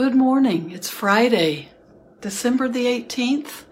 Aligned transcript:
Good 0.00 0.14
morning. 0.14 0.70
It's 0.70 0.88
Friday, 0.88 1.68
December 2.22 2.70
the 2.70 2.86
18th, 2.86 3.64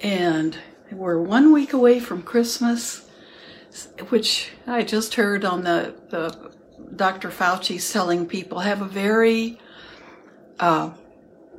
and 0.00 0.56
we're 0.90 1.20
one 1.20 1.52
week 1.52 1.74
away 1.74 2.00
from 2.00 2.22
Christmas, 2.22 3.06
which 4.08 4.50
I 4.66 4.82
just 4.82 5.16
heard 5.16 5.44
on 5.44 5.64
the, 5.64 5.94
the 6.08 6.52
Dr. 6.96 7.28
Fauci's 7.28 7.92
telling 7.92 8.28
people 8.28 8.60
have 8.60 8.80
a 8.80 8.86
very 8.86 9.60
uh, 10.58 10.92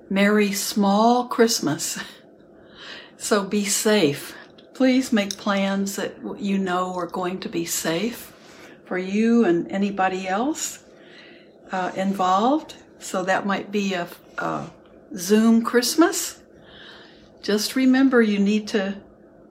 merry 0.10 0.54
small 0.54 1.28
Christmas. 1.28 2.00
So 3.18 3.44
be 3.44 3.66
safe. 3.66 4.36
Please 4.74 5.14
make 5.14 5.38
plans 5.38 5.98
that 5.98 6.16
you 6.40 6.58
know 6.58 6.96
are 6.96 7.06
going 7.06 7.40
to 7.42 7.50
be 7.50 7.66
safe 7.66 8.34
for 8.86 8.98
you 8.98 9.46
and 9.46 9.72
anybody 9.72 10.28
else 10.28 10.84
uh, 11.72 11.92
involved. 11.96 12.78
So 13.02 13.24
that 13.24 13.46
might 13.46 13.72
be 13.72 13.94
a, 13.94 14.08
a 14.38 14.70
Zoom 15.16 15.64
Christmas. 15.64 16.40
Just 17.42 17.76
remember 17.76 18.22
you 18.22 18.40
need 18.40 18.68
to 18.70 18.96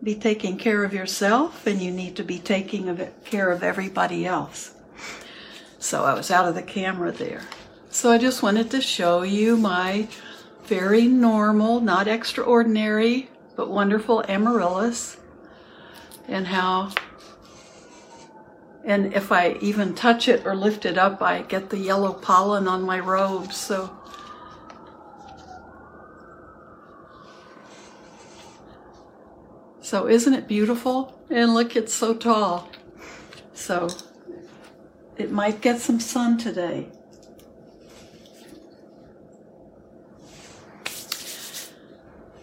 be 0.03 0.15
taking 0.15 0.57
care 0.57 0.85
of 0.85 0.95
yourself 0.95 1.67
and 1.67 1.83
you 1.83 1.91
need 1.91 2.17
to 2.17 2.23
be 2.23 2.39
taking 2.39 3.09
care 3.25 3.51
of 3.51 3.63
everybody 3.63 4.25
else. 4.25 4.75
So 5.79 6.05
I 6.05 6.15
was 6.15 6.31
out 6.31 6.47
of 6.47 6.55
the 6.55 6.63
camera 6.63 7.13
there. 7.13 7.43
So 7.91 8.11
I 8.11 8.19
just 8.19 8.43
wanted 8.43 8.71
to 8.71 8.81
show 8.81 9.23
you 9.23 9.57
my 9.57 10.07
very 10.65 11.07
normal, 11.07 11.81
not 11.81 12.07
extraordinary, 12.07 13.29
but 13.57 13.69
wonderful 13.69 14.25
amaryllis 14.29 15.17
and 16.29 16.47
how 16.47 16.93
and 18.85 19.13
if 19.15 19.31
I 19.31 19.53
even 19.61 19.95
touch 19.95 20.29
it 20.29 20.47
or 20.47 20.55
lift 20.57 20.87
it 20.87 20.97
up, 20.97 21.23
I 21.23 21.43
get 21.43 21.71
the 21.71 21.79
yellow 21.79 22.13
pollen 22.13 22.67
on 22.67 22.83
my 22.83 22.99
robes. 22.99 23.57
So 23.57 23.97
So 29.91 30.07
isn't 30.07 30.35
it 30.35 30.47
beautiful? 30.47 31.21
And 31.31 31.53
look, 31.53 31.75
it's 31.75 31.93
so 31.93 32.15
tall. 32.15 32.71
So 33.55 33.89
it 35.19 35.33
might 35.33 35.61
get 35.61 35.81
some 35.81 35.99
sun 35.99 36.39
today. 36.39 36.87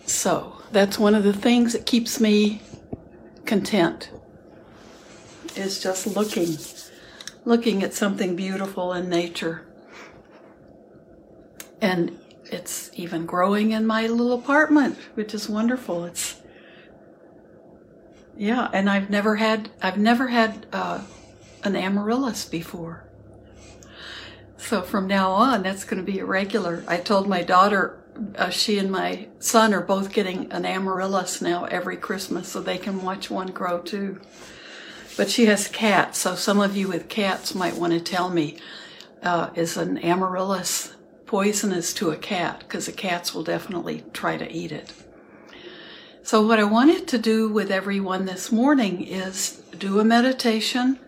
So 0.05 0.61
that's 0.73 0.99
one 0.99 1.15
of 1.15 1.23
the 1.23 1.31
things 1.31 1.71
that 1.71 1.85
keeps 1.85 2.19
me 2.19 2.61
content 3.45 4.09
is 5.57 5.81
just 5.81 6.07
looking 6.07 6.57
looking 7.45 7.81
at 7.81 7.93
something 7.93 8.35
beautiful 8.35 8.93
in 8.93 9.09
nature. 9.09 9.65
And 11.79 12.19
it's 12.45 12.91
even 12.93 13.25
growing 13.25 13.71
in 13.71 13.85
my 13.85 14.07
little 14.07 14.33
apartment, 14.33 14.97
which 15.15 15.33
is 15.33 15.47
wonderful. 15.47 16.05
It's 16.05 16.41
yeah, 18.35 18.69
and 18.71 18.89
I've 18.89 19.09
never 19.09 19.37
had 19.37 19.69
I've 19.81 19.97
never 19.97 20.27
had 20.27 20.65
uh, 20.71 21.01
an 21.63 21.75
amaryllis 21.75 22.45
before. 22.45 23.03
So 24.57 24.81
from 24.81 25.07
now 25.07 25.31
on, 25.31 25.63
that's 25.63 25.83
going 25.83 26.03
to 26.03 26.11
be 26.11 26.19
a 26.19 26.25
regular. 26.25 26.83
I 26.87 26.97
told 26.97 27.29
my 27.29 27.43
daughter, 27.43 28.03
uh, 28.35 28.49
she 28.49 28.79
and 28.79 28.91
my 28.91 29.27
son 29.39 29.73
are 29.73 29.81
both 29.81 30.11
getting 30.11 30.51
an 30.51 30.65
amaryllis 30.65 31.41
now 31.41 31.65
every 31.65 31.95
Christmas, 31.95 32.49
so 32.49 32.59
they 32.59 32.77
can 32.77 33.01
watch 33.01 33.29
one 33.29 33.47
grow 33.47 33.79
too. 33.79 34.19
But 35.17 35.31
she 35.31 35.47
has 35.47 35.67
cats, 35.67 36.19
so 36.19 36.35
some 36.35 36.59
of 36.59 36.77
you 36.77 36.87
with 36.87 37.09
cats 37.09 37.55
might 37.55 37.75
want 37.75 37.91
to 37.91 37.99
tell 37.99 38.29
me, 38.29 38.57
uh, 39.23 39.49
is 39.55 39.75
an 39.75 39.97
amaryllis 39.97 40.93
poisonous 41.25 41.91
to 41.95 42.11
a 42.11 42.15
cat? 42.15 42.59
Because 42.59 42.85
the 42.85 42.91
cats 42.91 43.33
will 43.33 43.43
definitely 43.43 44.03
try 44.13 44.37
to 44.37 44.49
eat 44.49 44.71
it. 44.71 44.93
So, 46.21 46.45
what 46.45 46.59
I 46.59 46.65
wanted 46.65 47.07
to 47.07 47.17
do 47.17 47.49
with 47.49 47.71
everyone 47.71 48.25
this 48.25 48.51
morning 48.51 49.01
is 49.01 49.63
do 49.77 49.99
a 49.99 50.03
meditation. 50.03 50.99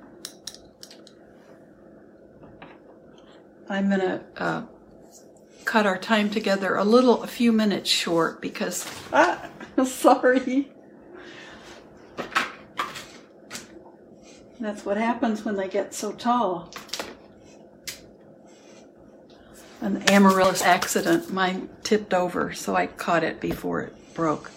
I'm 3.69 3.90
going 3.90 4.00
to 4.00 4.22
uh, 4.38 4.64
cut 5.66 5.86
our 5.86 6.00
time 6.00 6.31
together 6.31 6.75
a 6.75 6.84
little, 6.84 7.22
a 7.22 7.28
few 7.28 7.52
minutes 7.52 7.92
short 7.92 8.42
because, 8.42 8.90
ah, 9.14 9.50
sorry. 9.86 10.72
That's 14.59 14.86
what 14.86 14.97
happens 14.97 15.46
when 15.46 15.56
they 15.56 15.70
get 15.70 15.94
so 15.94 16.12
tall. 16.12 16.70
An 19.81 20.03
amaryllis 20.09 20.62
accident. 20.62 21.31
Mine 21.31 21.70
tipped 21.84 22.14
over, 22.14 22.53
so 22.53 22.75
I 22.75 22.88
caught 22.88 23.24
it 23.24 23.40
before 23.40 23.81
it 23.81 24.14
broke. 24.14 24.52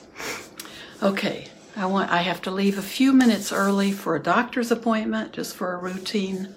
Okay, 1.00 1.46
I 1.76 1.86
want 1.86 2.10
I 2.10 2.22
have 2.22 2.42
to 2.42 2.50
leave 2.50 2.78
a 2.78 2.82
few 2.82 3.12
minutes 3.12 3.52
early 3.52 3.92
for 3.92 4.16
a 4.16 4.22
doctor's 4.22 4.72
appointment, 4.72 5.32
just 5.32 5.54
for 5.54 5.72
a 5.72 5.78
routine 5.78 6.54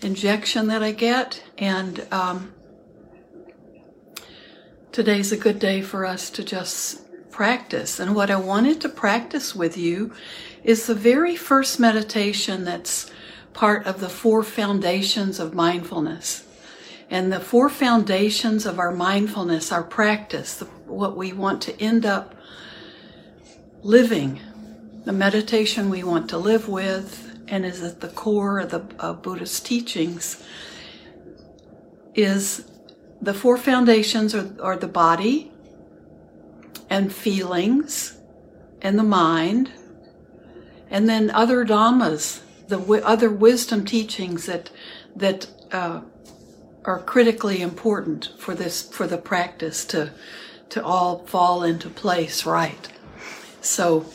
injection 0.00 0.68
that 0.68 0.82
I 0.82 0.92
get, 0.92 1.42
and 1.58 2.06
um, 2.10 2.54
today's 4.92 5.32
a 5.32 5.36
good 5.36 5.58
day 5.58 5.82
for 5.82 6.06
us 6.06 6.30
to 6.30 6.42
just 6.42 7.05
practice. 7.36 8.00
And 8.00 8.14
what 8.14 8.30
I 8.30 8.36
wanted 8.36 8.80
to 8.80 8.88
practice 8.88 9.54
with 9.54 9.76
you 9.76 10.14
is 10.64 10.86
the 10.86 10.94
very 10.94 11.36
first 11.36 11.78
meditation 11.78 12.64
that's 12.64 13.10
part 13.52 13.86
of 13.86 14.00
the 14.00 14.08
four 14.08 14.42
foundations 14.42 15.38
of 15.38 15.52
mindfulness. 15.52 16.46
And 17.10 17.30
the 17.30 17.38
four 17.38 17.68
foundations 17.68 18.64
of 18.64 18.78
our 18.78 18.90
mindfulness, 18.90 19.70
our 19.70 19.82
practice, 19.82 20.54
the, 20.54 20.64
what 20.86 21.14
we 21.14 21.34
want 21.34 21.60
to 21.64 21.78
end 21.78 22.06
up 22.06 22.34
living, 23.82 24.40
the 25.04 25.12
meditation 25.12 25.90
we 25.90 26.02
want 26.02 26.30
to 26.30 26.38
live 26.38 26.68
with, 26.68 27.38
and 27.48 27.66
is 27.66 27.82
at 27.82 28.00
the 28.00 28.08
core 28.08 28.60
of 28.60 28.70
the 28.70 28.82
of 28.98 29.20
Buddhist 29.20 29.66
teachings, 29.66 30.42
is 32.14 32.66
the 33.20 33.34
four 33.34 33.58
foundations 33.58 34.34
are, 34.34 34.50
are 34.62 34.76
the 34.76 34.88
body 34.88 35.52
and 36.88 37.12
feelings 37.12 38.18
and 38.82 38.98
the 38.98 39.02
mind, 39.02 39.70
and 40.90 41.08
then 41.08 41.30
other 41.30 41.64
dhammas, 41.64 42.40
the 42.68 42.78
w- 42.78 43.02
other 43.02 43.30
wisdom 43.30 43.84
teachings 43.84 44.46
that 44.46 44.70
that 45.14 45.46
uh, 45.72 46.02
are 46.84 47.00
critically 47.02 47.60
important 47.60 48.30
for 48.38 48.54
this 48.54 48.82
for 48.82 49.06
the 49.06 49.18
practice 49.18 49.84
to 49.86 50.12
to 50.68 50.84
all 50.84 51.24
fall 51.26 51.62
into 51.62 51.88
place 51.88 52.44
right. 52.46 52.88
So, 53.60 54.06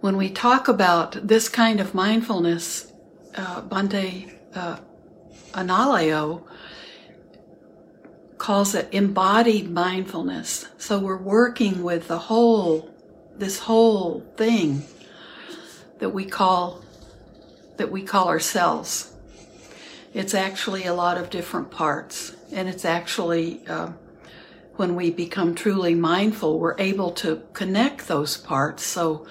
when 0.00 0.16
we 0.16 0.30
talk 0.30 0.68
about 0.68 1.26
this 1.26 1.48
kind 1.48 1.80
of 1.80 1.94
mindfulness, 1.94 2.92
uh, 3.36 3.62
Bhante 3.62 4.32
uh, 4.54 4.78
Analayo 5.52 6.42
calls 8.44 8.74
it 8.74 8.86
embodied 8.92 9.70
mindfulness. 9.70 10.68
So 10.76 10.98
we're 10.98 11.16
working 11.16 11.82
with 11.82 12.08
the 12.08 12.18
whole, 12.18 12.94
this 13.34 13.60
whole 13.60 14.20
thing 14.36 14.82
that 15.98 16.10
we 16.10 16.26
call 16.26 16.84
that 17.78 17.90
we 17.90 18.02
call 18.02 18.28
ourselves. 18.28 19.14
It's 20.12 20.34
actually 20.34 20.84
a 20.84 20.92
lot 20.92 21.16
of 21.16 21.30
different 21.30 21.70
parts, 21.70 22.36
and 22.52 22.68
it's 22.68 22.84
actually 22.84 23.66
uh, 23.66 23.92
when 24.76 24.94
we 24.94 25.10
become 25.10 25.54
truly 25.54 25.94
mindful, 25.94 26.58
we're 26.58 26.78
able 26.78 27.12
to 27.12 27.42
connect 27.54 28.08
those 28.08 28.36
parts. 28.36 28.82
So 28.82 29.26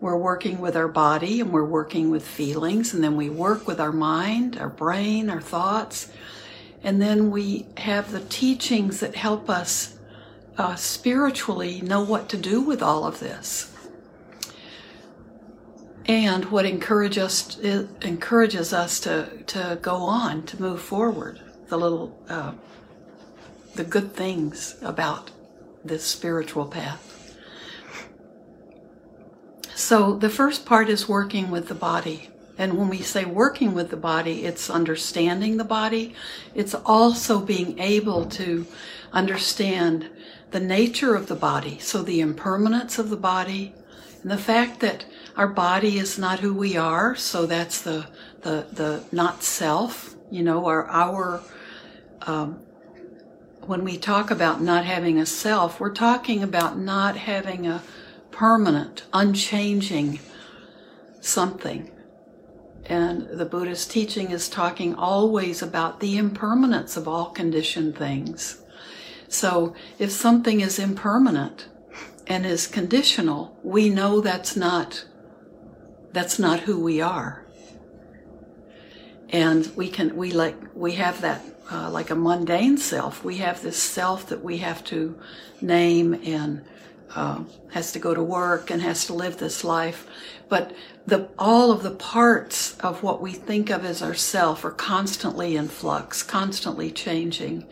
we're 0.00 0.16
working 0.16 0.58
with 0.58 0.74
our 0.74 0.88
body 0.88 1.42
and 1.42 1.52
we're 1.52 1.66
working 1.66 2.08
with 2.08 2.26
feelings, 2.26 2.94
and 2.94 3.04
then 3.04 3.14
we 3.14 3.28
work 3.28 3.66
with 3.66 3.78
our 3.78 3.92
mind, 3.92 4.56
our 4.56 4.70
brain, 4.70 5.28
our 5.28 5.42
thoughts. 5.42 6.10
And 6.84 7.02
then 7.02 7.30
we 7.30 7.66
have 7.78 8.12
the 8.12 8.20
teachings 8.20 9.00
that 9.00 9.16
help 9.16 9.50
us 9.50 9.98
uh, 10.56 10.76
spiritually 10.76 11.80
know 11.80 12.02
what 12.02 12.28
to 12.28 12.36
do 12.36 12.60
with 12.60 12.82
all 12.82 13.04
of 13.04 13.18
this. 13.18 13.72
And 16.06 16.44
what 16.50 16.66
encourage 16.66 17.16
us, 17.16 17.58
encourages 17.58 18.74
us 18.74 19.00
to, 19.00 19.42
to 19.46 19.78
go 19.80 19.96
on, 19.96 20.44
to 20.46 20.60
move 20.60 20.82
forward, 20.82 21.40
the 21.68 21.78
little 21.78 22.16
uh, 22.28 22.52
the 23.74 23.84
good 23.84 24.12
things 24.12 24.76
about 24.82 25.30
this 25.84 26.04
spiritual 26.04 26.66
path. 26.66 27.34
So 29.74 30.14
the 30.14 30.30
first 30.30 30.64
part 30.64 30.88
is 30.88 31.08
working 31.08 31.50
with 31.50 31.68
the 31.68 31.74
body. 31.74 32.30
And 32.56 32.78
when 32.78 32.88
we 32.88 33.02
say 33.02 33.24
working 33.24 33.74
with 33.74 33.90
the 33.90 33.96
body, 33.96 34.44
it's 34.44 34.70
understanding 34.70 35.56
the 35.56 35.64
body. 35.64 36.14
It's 36.54 36.74
also 36.74 37.40
being 37.40 37.78
able 37.78 38.26
to 38.26 38.66
understand 39.12 40.08
the 40.52 40.60
nature 40.60 41.16
of 41.16 41.26
the 41.26 41.34
body. 41.34 41.78
So 41.80 42.02
the 42.02 42.20
impermanence 42.20 42.98
of 42.98 43.10
the 43.10 43.16
body 43.16 43.74
and 44.22 44.30
the 44.30 44.38
fact 44.38 44.80
that 44.80 45.04
our 45.36 45.48
body 45.48 45.98
is 45.98 46.18
not 46.18 46.38
who 46.40 46.54
we 46.54 46.76
are. 46.76 47.16
So 47.16 47.44
that's 47.44 47.82
the, 47.82 48.06
the, 48.42 48.66
the 48.72 49.04
not 49.10 49.42
self, 49.42 50.14
you 50.30 50.42
know, 50.42 50.66
our, 50.66 50.86
our, 50.86 51.42
um, 52.22 52.60
when 53.62 53.82
we 53.82 53.98
talk 53.98 54.30
about 54.30 54.62
not 54.62 54.84
having 54.84 55.18
a 55.18 55.26
self, 55.26 55.80
we're 55.80 55.92
talking 55.92 56.42
about 56.42 56.78
not 56.78 57.16
having 57.16 57.66
a 57.66 57.82
permanent, 58.30 59.04
unchanging 59.12 60.20
something. 61.20 61.90
And 62.86 63.28
the 63.28 63.46
Buddhist 63.46 63.90
teaching 63.90 64.30
is 64.30 64.48
talking 64.48 64.94
always 64.94 65.62
about 65.62 66.00
the 66.00 66.18
impermanence 66.18 66.96
of 66.96 67.08
all 67.08 67.26
conditioned 67.26 67.96
things. 67.96 68.62
So 69.28 69.74
if 69.98 70.10
something 70.10 70.60
is 70.60 70.78
impermanent 70.78 71.68
and 72.26 72.44
is 72.44 72.66
conditional, 72.66 73.58
we 73.62 73.88
know 73.88 74.20
that's 74.20 74.56
not 74.56 75.06
that's 76.12 76.38
not 76.38 76.60
who 76.60 76.78
we 76.78 77.00
are. 77.00 77.44
And 79.30 79.74
we 79.74 79.88
can 79.88 80.14
we 80.14 80.30
like 80.30 80.56
we 80.74 80.92
have 80.92 81.20
that 81.22 81.42
uh, 81.72 81.90
like 81.90 82.10
a 82.10 82.14
mundane 82.14 82.76
self. 82.76 83.24
We 83.24 83.38
have 83.38 83.62
this 83.62 83.82
self 83.82 84.26
that 84.26 84.44
we 84.44 84.58
have 84.58 84.84
to 84.84 85.18
name 85.60 86.14
and 86.24 86.64
uh, 87.14 87.44
has 87.72 87.92
to 87.92 87.98
go 87.98 88.14
to 88.14 88.22
work 88.22 88.70
and 88.70 88.82
has 88.82 89.06
to 89.06 89.14
live 89.14 89.38
this 89.38 89.64
life. 89.64 90.06
But 90.48 90.74
the, 91.06 91.28
all 91.38 91.70
of 91.70 91.82
the 91.82 91.90
parts 91.90 92.76
of 92.78 93.02
what 93.02 93.20
we 93.20 93.32
think 93.32 93.70
of 93.70 93.84
as 93.84 94.02
ourself 94.02 94.64
are 94.64 94.70
constantly 94.70 95.56
in 95.56 95.68
flux, 95.68 96.22
constantly 96.22 96.90
changing. 96.90 97.66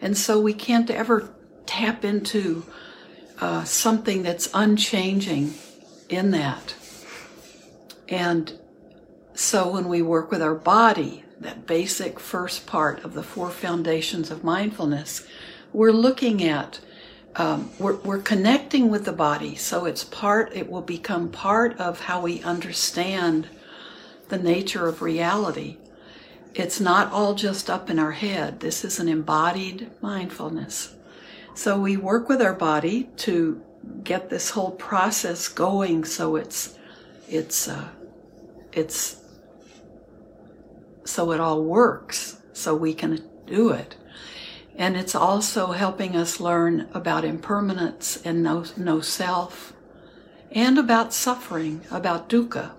And 0.00 0.16
so 0.16 0.40
we 0.40 0.54
can't 0.54 0.90
ever 0.90 1.30
tap 1.66 2.04
into 2.04 2.64
uh, 3.40 3.64
something 3.64 4.22
that's 4.22 4.48
unchanging 4.54 5.54
in 6.08 6.30
that. 6.30 6.74
And 8.08 8.58
so 9.34 9.68
when 9.70 9.88
we 9.88 10.00
work 10.02 10.30
with 10.30 10.42
our 10.42 10.54
body, 10.54 11.24
that 11.40 11.66
basic 11.66 12.18
first 12.18 12.66
part 12.66 13.04
of 13.04 13.14
the 13.14 13.22
four 13.22 13.50
foundations 13.50 14.30
of 14.30 14.44
mindfulness, 14.44 15.26
we're 15.72 15.92
looking 15.92 16.42
at, 16.42 16.80
um, 17.34 17.70
we're, 17.78 17.96
we're 17.96 18.22
connecting 18.22 18.55
with 18.74 19.04
the 19.04 19.12
body. 19.12 19.54
So 19.54 19.84
it's 19.84 20.04
part, 20.04 20.54
it 20.54 20.70
will 20.70 20.82
become 20.82 21.30
part 21.30 21.78
of 21.78 22.00
how 22.00 22.20
we 22.20 22.42
understand 22.42 23.48
the 24.28 24.38
nature 24.38 24.88
of 24.88 25.02
reality. 25.02 25.76
It's 26.54 26.80
not 26.80 27.12
all 27.12 27.34
just 27.34 27.70
up 27.70 27.88
in 27.90 27.98
our 27.98 28.12
head. 28.12 28.60
This 28.60 28.84
is 28.84 28.98
an 28.98 29.08
embodied 29.08 29.90
mindfulness. 30.00 30.94
So 31.54 31.78
we 31.80 31.96
work 31.96 32.28
with 32.28 32.42
our 32.42 32.54
body 32.54 33.08
to 33.18 33.62
get 34.02 34.30
this 34.30 34.50
whole 34.50 34.72
process 34.72 35.48
going 35.48 36.04
so 36.04 36.36
it's 36.36 36.76
it's 37.28 37.68
uh, 37.68 37.88
it's 38.72 39.22
so 41.04 41.32
it 41.32 41.40
all 41.40 41.62
works 41.62 42.42
so 42.52 42.74
we 42.74 42.94
can 42.94 43.28
do 43.46 43.70
it. 43.70 43.96
And 44.76 44.96
it's 44.96 45.14
also 45.14 45.72
helping 45.72 46.14
us 46.14 46.38
learn 46.38 46.88
about 46.92 47.24
impermanence 47.24 48.20
and 48.24 48.42
no, 48.42 48.64
no 48.76 49.00
self 49.00 49.72
and 50.52 50.78
about 50.78 51.12
suffering, 51.12 51.82
about 51.90 52.28
dukkha. 52.28 52.72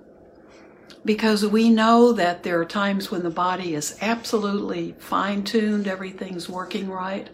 Because 1.04 1.46
we 1.46 1.70
know 1.70 2.12
that 2.14 2.44
there 2.44 2.60
are 2.60 2.66
times 2.66 3.10
when 3.10 3.24
the 3.24 3.30
body 3.30 3.74
is 3.74 3.98
absolutely 4.02 4.96
fine 5.00 5.44
tuned, 5.44 5.88
everything's 5.88 6.50
working 6.50 6.90
right. 6.90 7.30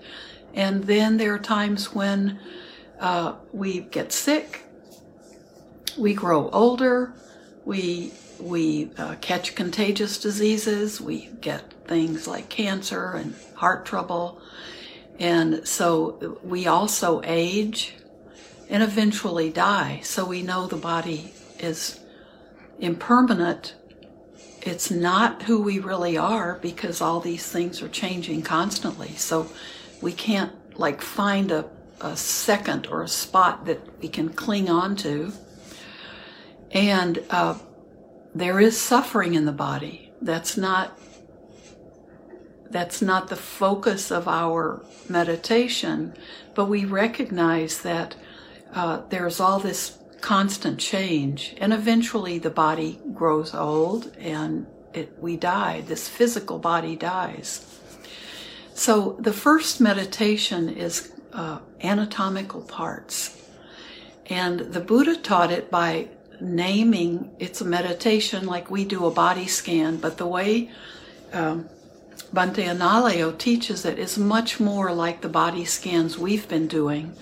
And 0.54 0.84
then 0.84 1.18
there 1.18 1.34
are 1.34 1.40
times 1.40 1.94
when 1.94 2.40
uh, 3.00 3.36
we 3.52 3.82
get 3.82 4.12
sick, 4.14 4.64
we 5.98 6.14
grow 6.14 6.50
older, 6.50 7.14
we 7.66 8.14
we 8.40 8.92
uh, 8.98 9.16
catch 9.22 9.56
contagious 9.56 10.18
diseases, 10.18 11.00
we 11.00 11.30
get 11.40 11.73
things 11.94 12.28
like 12.28 12.50
cancer 12.50 13.12
and 13.12 13.36
heart 13.54 13.86
trouble. 13.86 14.42
And 15.20 15.68
so 15.68 16.40
we 16.44 16.66
also 16.66 17.22
age 17.24 17.94
and 18.68 18.82
eventually 18.82 19.52
die. 19.52 20.00
So 20.04 20.26
we 20.26 20.42
know 20.42 20.66
the 20.66 20.76
body 20.76 21.36
is 21.60 22.00
impermanent. 22.80 23.76
It's 24.64 24.90
not 24.90 25.44
who 25.44 25.62
we 25.62 25.78
really 25.78 26.18
are 26.18 26.58
because 26.64 27.00
all 27.00 27.20
these 27.20 27.46
things 27.46 27.84
are 27.84 27.90
changing 27.90 28.42
constantly. 28.42 29.10
So 29.10 29.48
we 30.02 30.14
can't 30.14 30.52
like 30.76 31.00
find 31.00 31.52
a, 31.52 31.70
a 32.02 32.18
second 32.18 32.88
or 32.88 33.04
a 33.04 33.08
spot 33.08 33.66
that 33.68 34.02
we 34.02 34.10
can 34.10 34.30
cling 34.30 34.68
on 34.68 34.96
to. 34.96 35.32
And 36.72 37.24
uh, 37.30 37.60
there 38.34 38.60
is 38.60 38.82
suffering 38.82 39.36
in 39.36 39.46
the 39.46 39.52
body. 39.52 40.12
That's 40.24 40.58
not 40.58 40.98
that's 42.74 43.02
not 43.02 43.30
the 43.30 43.36
focus 43.36 44.12
of 44.12 44.28
our 44.28 44.84
meditation, 45.08 46.14
but 46.56 46.66
we 46.66 46.84
recognize 46.86 47.82
that 47.84 48.16
uh, 48.74 49.02
there's 49.10 49.40
all 49.40 49.60
this 49.60 49.98
constant 50.22 50.80
change, 50.80 51.56
and 51.60 51.72
eventually 51.72 52.40
the 52.40 52.50
body 52.50 53.00
grows 53.14 53.54
old 53.54 54.16
and 54.18 54.66
it, 54.94 55.18
we 55.20 55.38
die. 55.38 55.82
This 55.82 56.08
physical 56.08 56.60
body 56.60 56.96
dies. 56.96 57.66
So 58.74 59.18
the 59.20 59.34
first 59.34 59.80
meditation 59.80 60.70
is 60.70 61.12
uh, 61.34 61.60
anatomical 61.84 62.62
parts, 62.62 63.40
and 64.28 64.60
the 64.60 64.80
Buddha 64.80 65.16
taught 65.18 65.52
it 65.52 65.70
by 65.70 66.10
naming 66.42 67.30
it's 67.40 67.62
a 67.62 67.66
meditation 67.66 68.46
like 68.46 68.72
we 68.72 68.86
do 68.86 69.06
a 69.06 69.12
body 69.12 69.48
scan, 69.48 69.98
but 69.98 70.18
the 70.18 70.28
way 70.28 70.72
um, 71.34 71.70
Bhante 72.34 72.66
Analayo 72.66 73.38
teaches 73.38 73.86
it 73.86 74.00
is 74.00 74.18
much 74.18 74.60
more 74.60 74.92
like 74.92 75.22
the 75.22 75.30
body 75.30 75.66
scans 75.66 76.18
we've 76.18 76.48
been 76.48 76.68
doing, 76.68 77.14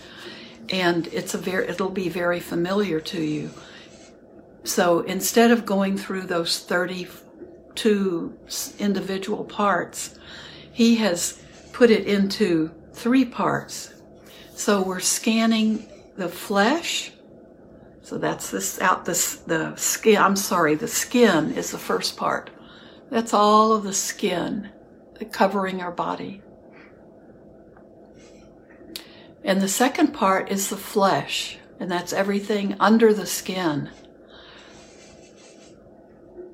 and 0.70 1.08
it's 1.08 1.34
a 1.34 1.38
very 1.38 1.68
it'll 1.68 1.90
be 1.90 2.08
very 2.08 2.40
familiar 2.40 3.02
to 3.02 3.22
you. 3.22 3.52
So 4.64 5.02
instead 5.02 5.52
of 5.52 5.66
going 5.66 5.98
through 5.98 6.28
those 6.28 6.60
32 6.60 8.38
individual 8.80 9.44
parts, 9.44 10.18
he 10.72 10.96
has 10.96 11.44
put 11.74 11.90
it 11.90 12.08
into 12.08 12.72
three 12.94 13.26
parts. 13.26 13.94
So 14.56 14.82
we're 14.82 15.02
scanning 15.02 15.88
the 16.16 16.30
flesh, 16.30 17.12
so 18.02 18.18
that's 18.18 18.50
this 18.50 18.80
out 18.80 19.04
this 19.04 19.36
the 19.36 19.76
skin. 19.76 20.22
I'm 20.22 20.38
sorry, 20.38 20.76
the 20.76 20.88
skin 20.88 21.52
is 21.52 21.72
the 21.72 21.78
first 21.78 22.16
part. 22.16 22.50
That's 23.10 23.34
all 23.34 23.74
of 23.74 23.84
the 23.84 23.94
skin 23.94 24.70
covering 25.26 25.82
our 25.82 25.92
body. 25.92 26.42
And 29.44 29.62
the 29.62 29.68
second 29.68 30.14
part 30.14 30.52
is 30.52 30.70
the 30.70 30.78
flesh, 30.78 31.58
and 31.80 31.90
that's 31.90 32.14
everything 32.14 32.76
under 32.80 33.14
the 33.14 33.26
skin. 33.26 33.90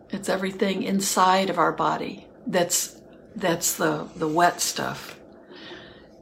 It's 0.09 0.29
everything 0.29 0.83
inside 0.83 1.50
of 1.50 1.57
our 1.57 1.74
body. 1.74 2.27
That's 2.45 3.01
that's 3.36 3.75
the 3.75 4.07
the 4.15 4.27
wet 4.27 4.62
stuff. 4.62 5.19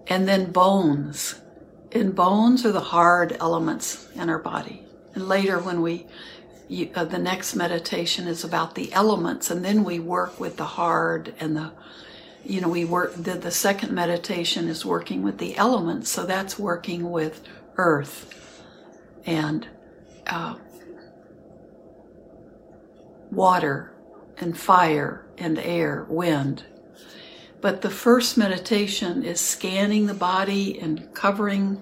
And 0.07 0.27
then 0.27 0.51
bones. 0.51 1.41
And 1.91 2.13
bones 2.13 2.65
are 2.65 2.71
the 2.71 2.81
hard 2.81 3.37
elements 3.39 4.09
in 4.15 4.29
our 4.29 4.39
body. 4.39 4.85
And 5.13 5.29
later, 5.29 5.59
when 5.59 5.81
we, 5.81 6.07
you, 6.67 6.89
uh, 6.93 7.05
the 7.05 7.17
next 7.17 7.55
meditation 7.55 8.27
is 8.27 8.43
about 8.43 8.75
the 8.75 8.91
elements, 8.91 9.49
and 9.49 9.63
then 9.63 9.85
we 9.85 9.99
work 9.99 10.37
with 10.37 10.57
the 10.57 10.65
hard 10.65 11.33
and 11.39 11.55
the, 11.55 11.71
you 12.45 12.61
know, 12.61 12.69
we 12.69 12.85
work, 12.85 13.13
the, 13.15 13.33
the 13.33 13.51
second 13.51 13.91
meditation 13.91 14.67
is 14.67 14.85
working 14.85 15.23
with 15.23 15.37
the 15.37 15.57
elements. 15.57 16.09
So 16.09 16.25
that's 16.25 16.57
working 16.59 17.11
with 17.11 17.41
earth 17.77 18.61
and 19.25 19.67
uh, 20.27 20.55
water 23.31 23.93
and 24.37 24.57
fire 24.57 25.25
and 25.37 25.57
air, 25.59 26.05
wind. 26.09 26.63
But 27.61 27.81
the 27.81 27.89
first 27.89 28.37
meditation 28.37 29.23
is 29.23 29.39
scanning 29.39 30.05
the 30.05 30.13
body 30.13 30.79
and 30.79 31.13
covering 31.13 31.81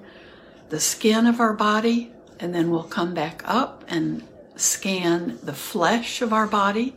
the 0.69 0.79
skin 0.79 1.27
of 1.27 1.39
our 1.39 1.53
body 1.53 2.13
and 2.39 2.53
then 2.53 2.69
we'll 2.69 2.83
come 2.83 3.13
back 3.13 3.41
up 3.45 3.83
and 3.87 4.21
scan 4.55 5.39
the 5.43 5.53
flesh 5.53 6.21
of 6.21 6.33
our 6.33 6.47
body. 6.47 6.95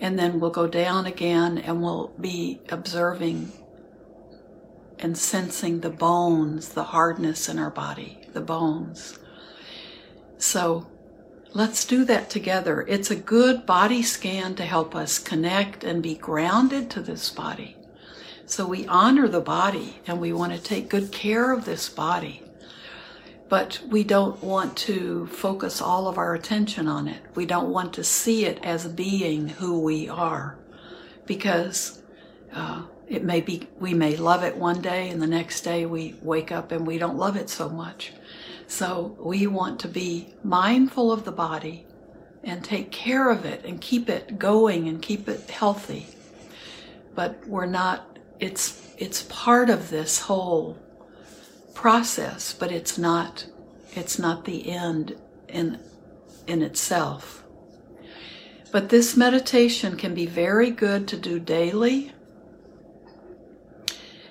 And 0.00 0.18
then 0.18 0.40
we'll 0.40 0.50
go 0.50 0.66
down 0.66 1.06
again 1.06 1.58
and 1.58 1.82
we'll 1.82 2.08
be 2.18 2.62
observing 2.70 3.52
and 4.98 5.16
sensing 5.16 5.80
the 5.80 5.90
bones, 5.90 6.70
the 6.70 6.84
hardness 6.84 7.48
in 7.48 7.58
our 7.58 7.70
body, 7.70 8.18
the 8.32 8.40
bones. 8.40 9.18
So 10.38 10.86
let's 11.52 11.84
do 11.84 12.04
that 12.06 12.30
together. 12.30 12.82
It's 12.88 13.10
a 13.10 13.16
good 13.16 13.66
body 13.66 14.02
scan 14.02 14.54
to 14.56 14.64
help 14.64 14.96
us 14.96 15.18
connect 15.18 15.84
and 15.84 16.02
be 16.02 16.14
grounded 16.14 16.90
to 16.90 17.02
this 17.02 17.28
body. 17.30 17.76
So 18.46 18.66
we 18.66 18.86
honor 18.86 19.28
the 19.28 19.40
body 19.40 20.00
and 20.06 20.18
we 20.18 20.32
want 20.32 20.52
to 20.54 20.58
take 20.58 20.88
good 20.88 21.12
care 21.12 21.52
of 21.52 21.66
this 21.66 21.88
body 21.88 22.42
but 23.50 23.80
we 23.88 24.04
don't 24.04 24.42
want 24.44 24.76
to 24.76 25.26
focus 25.26 25.82
all 25.82 26.06
of 26.06 26.16
our 26.16 26.34
attention 26.34 26.86
on 26.86 27.08
it. 27.08 27.20
We 27.34 27.46
don't 27.46 27.70
want 27.70 27.92
to 27.94 28.04
see 28.04 28.46
it 28.46 28.60
as 28.62 28.86
being 28.86 29.48
who 29.48 29.80
we 29.80 30.08
are 30.08 30.56
because 31.26 32.00
uh, 32.54 32.84
it 33.08 33.24
may 33.24 33.40
be 33.40 33.68
we 33.80 33.92
may 33.92 34.16
love 34.16 34.44
it 34.44 34.56
one 34.56 34.80
day 34.80 35.08
and 35.08 35.20
the 35.20 35.26
next 35.26 35.62
day 35.62 35.84
we 35.84 36.14
wake 36.22 36.52
up 36.52 36.70
and 36.70 36.86
we 36.86 36.96
don't 36.96 37.18
love 37.18 37.36
it 37.36 37.50
so 37.50 37.68
much. 37.68 38.12
So 38.68 39.16
we 39.18 39.48
want 39.48 39.80
to 39.80 39.88
be 39.88 40.32
mindful 40.44 41.10
of 41.10 41.24
the 41.24 41.32
body 41.32 41.86
and 42.44 42.62
take 42.62 42.92
care 42.92 43.30
of 43.30 43.44
it 43.44 43.64
and 43.64 43.80
keep 43.80 44.08
it 44.08 44.38
going 44.38 44.88
and 44.88 45.02
keep 45.02 45.28
it 45.28 45.50
healthy. 45.50 46.06
But 47.16 47.48
we're 47.48 47.66
not 47.66 48.16
it's 48.38 48.94
it's 48.96 49.24
part 49.24 49.70
of 49.70 49.90
this 49.90 50.20
whole 50.20 50.78
process, 51.80 52.52
but 52.52 52.70
it's 52.70 52.98
not 52.98 53.46
it's 53.92 54.18
not 54.18 54.44
the 54.44 54.70
end 54.70 55.16
in 55.48 55.78
in 56.46 56.60
itself. 56.62 57.42
But 58.70 58.90
this 58.90 59.16
meditation 59.16 59.96
can 59.96 60.14
be 60.14 60.26
very 60.26 60.70
good 60.70 61.08
to 61.08 61.16
do 61.16 61.40
daily. 61.40 62.12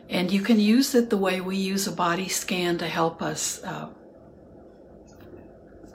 And 0.10 0.32
you 0.32 0.42
can 0.42 0.60
use 0.60 0.94
it 0.96 1.10
the 1.10 1.18
way 1.18 1.42
we 1.42 1.58
use 1.58 1.88
a 1.88 1.92
body 1.92 2.30
scan 2.30 2.78
to 2.78 2.88
help 2.88 3.22
us 3.22 3.64
uh, 3.64 3.90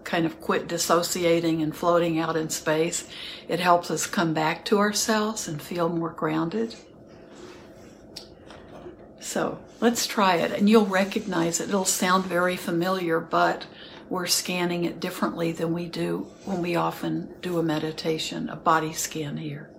kind 0.02 0.26
of 0.26 0.40
quit 0.40 0.68
dissociating 0.68 1.62
and 1.62 1.74
floating 1.74 2.18
out 2.18 2.36
in 2.36 2.50
space. 2.50 3.08
It 3.48 3.60
helps 3.60 3.90
us 3.90 4.06
come 4.06 4.34
back 4.34 4.64
to 4.66 4.78
ourselves 4.78 5.48
and 5.48 5.62
feel 5.62 5.88
more 5.88 6.10
grounded. 6.10 6.74
So 9.34 9.58
let's 9.80 10.06
try 10.06 10.36
it, 10.36 10.52
and 10.52 10.70
you'll 10.70 10.86
recognize 10.86 11.58
it. 11.58 11.68
It'll 11.68 11.84
sound 11.84 12.24
very 12.24 12.56
familiar, 12.56 13.18
but 13.18 13.66
we're 14.08 14.28
scanning 14.28 14.84
it 14.84 15.00
differently 15.00 15.50
than 15.50 15.72
we 15.72 15.86
do 15.86 16.28
when 16.44 16.62
we 16.62 16.76
often 16.76 17.34
do 17.40 17.58
a 17.58 17.62
meditation, 17.64 18.48
a 18.48 18.54
body 18.54 18.92
scan 18.92 19.36
here. 19.36 19.70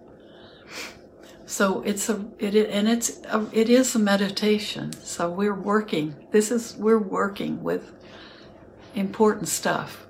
So 1.45 1.81
it's 1.83 2.09
a 2.09 2.25
it 2.37 2.53
and 2.69 2.89
it's 2.89 3.21
a, 3.27 3.47
it 3.53 3.69
is 3.69 3.95
a 3.95 3.99
meditation. 3.99 4.91
So 4.91 5.29
we're 5.29 5.55
working. 5.55 6.15
This 6.31 6.51
is 6.51 6.75
we're 6.75 6.99
working 6.99 7.63
with 7.63 7.93
important 8.93 9.47
stuff. 9.47 10.05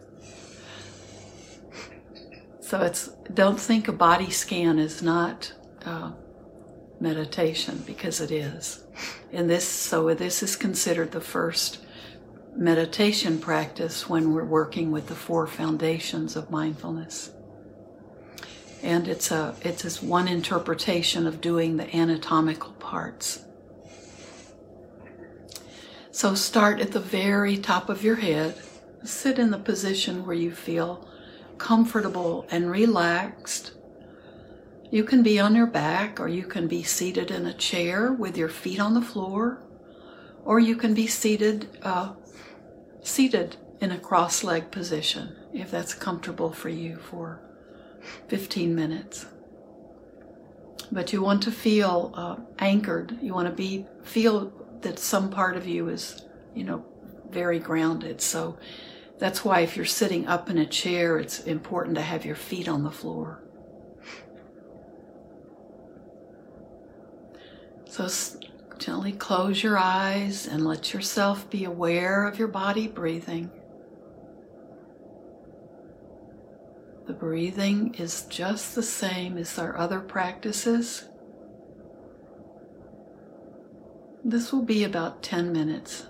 So 2.61 2.81
it's 2.81 3.09
don't 3.31 3.59
think 3.59 3.87
a 3.87 3.93
body 3.93 4.31
scan 4.31 4.79
is 4.79 5.03
not 5.03 5.53
uh, 5.85 6.13
meditation 6.99 7.83
because 7.85 8.19
it 8.21 8.31
is. 8.31 8.84
And 9.35 9.49
this 9.49 9.67
so 9.67 10.13
this 10.13 10.41
is 10.41 10.55
considered 10.55 11.11
the 11.11 11.19
first 11.19 11.79
meditation 12.55 13.37
practice 13.37 14.07
when 14.07 14.31
we're 14.31 14.45
working 14.45 14.91
with 14.91 15.07
the 15.07 15.15
four 15.15 15.45
foundations 15.45 16.37
of 16.37 16.49
mindfulness. 16.49 17.31
And 18.81 19.09
it's 19.09 19.31
a 19.31 19.53
it's 19.61 19.81
just 19.81 20.01
one 20.01 20.29
interpretation 20.29 21.27
of 21.27 21.41
doing 21.41 21.75
the 21.75 21.93
anatomical 21.93 22.71
parts. 22.73 23.43
So 26.11 26.33
start 26.33 26.79
at 26.79 26.93
the 26.93 27.01
very 27.01 27.57
top 27.57 27.89
of 27.89 28.05
your 28.05 28.15
head. 28.15 28.55
Sit 29.03 29.37
in 29.37 29.51
the 29.51 29.59
position 29.59 30.25
where 30.25 30.37
you 30.37 30.53
feel 30.53 31.05
comfortable 31.57 32.47
and 32.49 32.71
relaxed. 32.71 33.73
You 34.95 35.03
can 35.03 35.23
be 35.23 35.41
on 35.41 35.55
your 35.55 35.67
back, 35.67 36.21
or 36.21 36.29
you 36.29 36.43
can 36.43 36.69
be 36.69 36.81
seated 36.81 37.29
in 37.29 37.45
a 37.45 37.53
chair 37.53 38.13
with 38.13 38.37
your 38.37 38.47
feet 38.47 38.79
on 38.79 38.93
the 38.93 39.01
floor, 39.01 39.61
or 40.45 40.57
you 40.57 40.77
can 40.77 40.93
be 40.93 41.05
seated 41.05 41.67
uh, 41.81 42.13
seated 43.01 43.57
in 43.81 43.91
a 43.91 43.99
cross 43.99 44.41
leg 44.41 44.71
position 44.71 45.35
if 45.53 45.69
that's 45.69 45.93
comfortable 45.93 46.49
for 46.53 46.69
you 46.69 46.95
for 46.95 47.41
15 48.29 48.73
minutes. 48.73 49.25
But 50.93 51.11
you 51.11 51.21
want 51.21 51.43
to 51.43 51.51
feel 51.51 52.13
uh, 52.15 52.37
anchored. 52.59 53.17
You 53.21 53.33
want 53.33 53.49
to 53.49 53.53
be 53.53 53.85
feel 54.01 54.53
that 54.79 54.97
some 54.97 55.29
part 55.29 55.57
of 55.57 55.67
you 55.67 55.89
is, 55.89 56.23
you 56.53 56.63
know, 56.63 56.85
very 57.29 57.59
grounded. 57.59 58.21
So 58.21 58.57
that's 59.19 59.43
why 59.43 59.59
if 59.59 59.75
you're 59.75 59.85
sitting 59.85 60.25
up 60.25 60.49
in 60.49 60.57
a 60.57 60.65
chair, 60.65 61.19
it's 61.19 61.41
important 61.41 61.97
to 61.97 62.01
have 62.01 62.23
your 62.23 62.37
feet 62.37 62.69
on 62.69 62.85
the 62.85 62.91
floor. 62.91 63.41
So 67.95 68.09
Gently 68.77 69.13
close 69.13 69.63
your 69.63 69.77
eyes 69.77 70.47
and 70.47 70.65
let 70.65 70.93
yourself 70.93 71.49
be 71.49 71.63
aware 71.63 72.27
of 72.27 72.37
your 72.37 72.49
body 72.49 72.87
breathing. 72.87 73.49
The 77.07 77.13
breathing 77.13 77.95
is 77.95 78.23
just 78.23 78.75
the 78.75 78.83
same 78.83 79.37
as 79.37 79.57
our 79.57 79.77
other 79.77 80.01
practices. 80.01 81.07
This 84.25 84.51
will 84.51 84.63
be 84.63 84.83
about 84.83 85.23
10 85.23 85.53
minutes. 85.53 86.05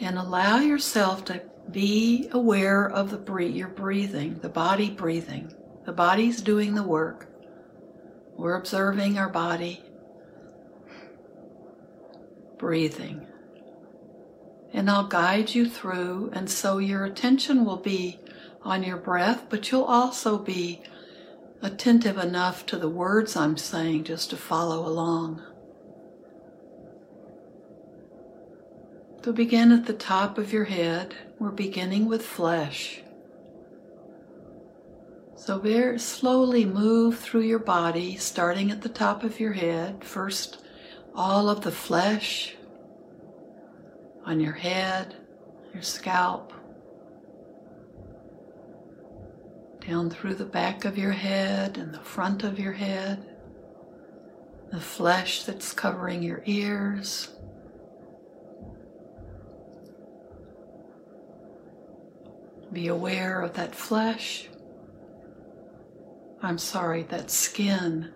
And 0.00 0.16
allow 0.16 0.60
yourself 0.60 1.26
to 1.26 1.42
be 1.70 2.28
aware 2.32 2.88
of 2.88 3.10
the 3.10 3.44
your 3.44 3.68
breathing, 3.68 4.38
the 4.40 4.48
body 4.48 4.88
breathing. 4.88 5.52
The 5.84 5.92
body's 5.92 6.40
doing 6.40 6.74
the 6.74 6.82
work. 6.82 7.33
We're 8.36 8.56
observing 8.56 9.18
our 9.18 9.28
body, 9.28 9.82
breathing. 12.58 13.26
And 14.72 14.90
I'll 14.90 15.06
guide 15.06 15.54
you 15.54 15.68
through, 15.68 16.30
and 16.32 16.50
so 16.50 16.78
your 16.78 17.04
attention 17.04 17.64
will 17.64 17.76
be 17.76 18.18
on 18.62 18.82
your 18.82 18.96
breath, 18.96 19.44
but 19.48 19.70
you'll 19.70 19.84
also 19.84 20.36
be 20.36 20.82
attentive 21.62 22.18
enough 22.18 22.66
to 22.66 22.76
the 22.76 22.88
words 22.88 23.36
I'm 23.36 23.56
saying 23.56 24.04
just 24.04 24.30
to 24.30 24.36
follow 24.36 24.86
along. 24.86 25.42
To 29.22 29.32
begin 29.32 29.72
at 29.72 29.86
the 29.86 29.94
top 29.94 30.36
of 30.36 30.52
your 30.52 30.64
head, 30.64 31.14
we're 31.38 31.50
beginning 31.50 32.06
with 32.06 32.26
flesh. 32.26 33.03
So, 35.44 35.58
very 35.58 35.98
slowly 35.98 36.64
move 36.64 37.18
through 37.18 37.42
your 37.42 37.58
body, 37.58 38.16
starting 38.16 38.70
at 38.70 38.80
the 38.80 38.88
top 38.88 39.22
of 39.24 39.38
your 39.38 39.52
head. 39.52 40.02
First, 40.02 40.64
all 41.14 41.50
of 41.50 41.60
the 41.60 41.70
flesh 41.70 42.56
on 44.24 44.40
your 44.40 44.54
head, 44.54 45.14
your 45.74 45.82
scalp, 45.82 46.54
down 49.86 50.08
through 50.08 50.36
the 50.36 50.46
back 50.46 50.86
of 50.86 50.96
your 50.96 51.12
head 51.12 51.76
and 51.76 51.92
the 51.92 51.98
front 51.98 52.42
of 52.42 52.58
your 52.58 52.72
head, 52.72 53.36
the 54.72 54.80
flesh 54.80 55.44
that's 55.44 55.74
covering 55.74 56.22
your 56.22 56.42
ears. 56.46 57.28
Be 62.72 62.86
aware 62.86 63.42
of 63.42 63.52
that 63.52 63.74
flesh. 63.74 64.48
I'm 66.44 66.58
sorry, 66.58 67.04
that 67.04 67.30
skin. 67.30 68.12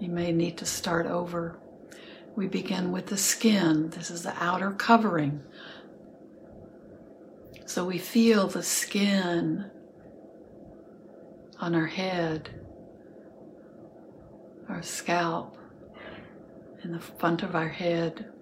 You 0.00 0.08
may 0.08 0.32
need 0.32 0.56
to 0.58 0.64
start 0.64 1.06
over. 1.06 1.58
We 2.36 2.48
begin 2.48 2.90
with 2.90 3.08
the 3.08 3.18
skin. 3.18 3.90
This 3.90 4.10
is 4.10 4.22
the 4.22 4.34
outer 4.42 4.70
covering. 4.70 5.42
So 7.66 7.84
we 7.84 7.98
feel 7.98 8.48
the 8.48 8.62
skin 8.62 9.70
on 11.60 11.74
our 11.74 11.86
head, 11.86 12.48
our 14.70 14.82
scalp, 14.82 15.58
in 16.82 16.92
the 16.92 17.00
front 17.00 17.42
of 17.42 17.54
our 17.54 17.68
head, 17.68 18.32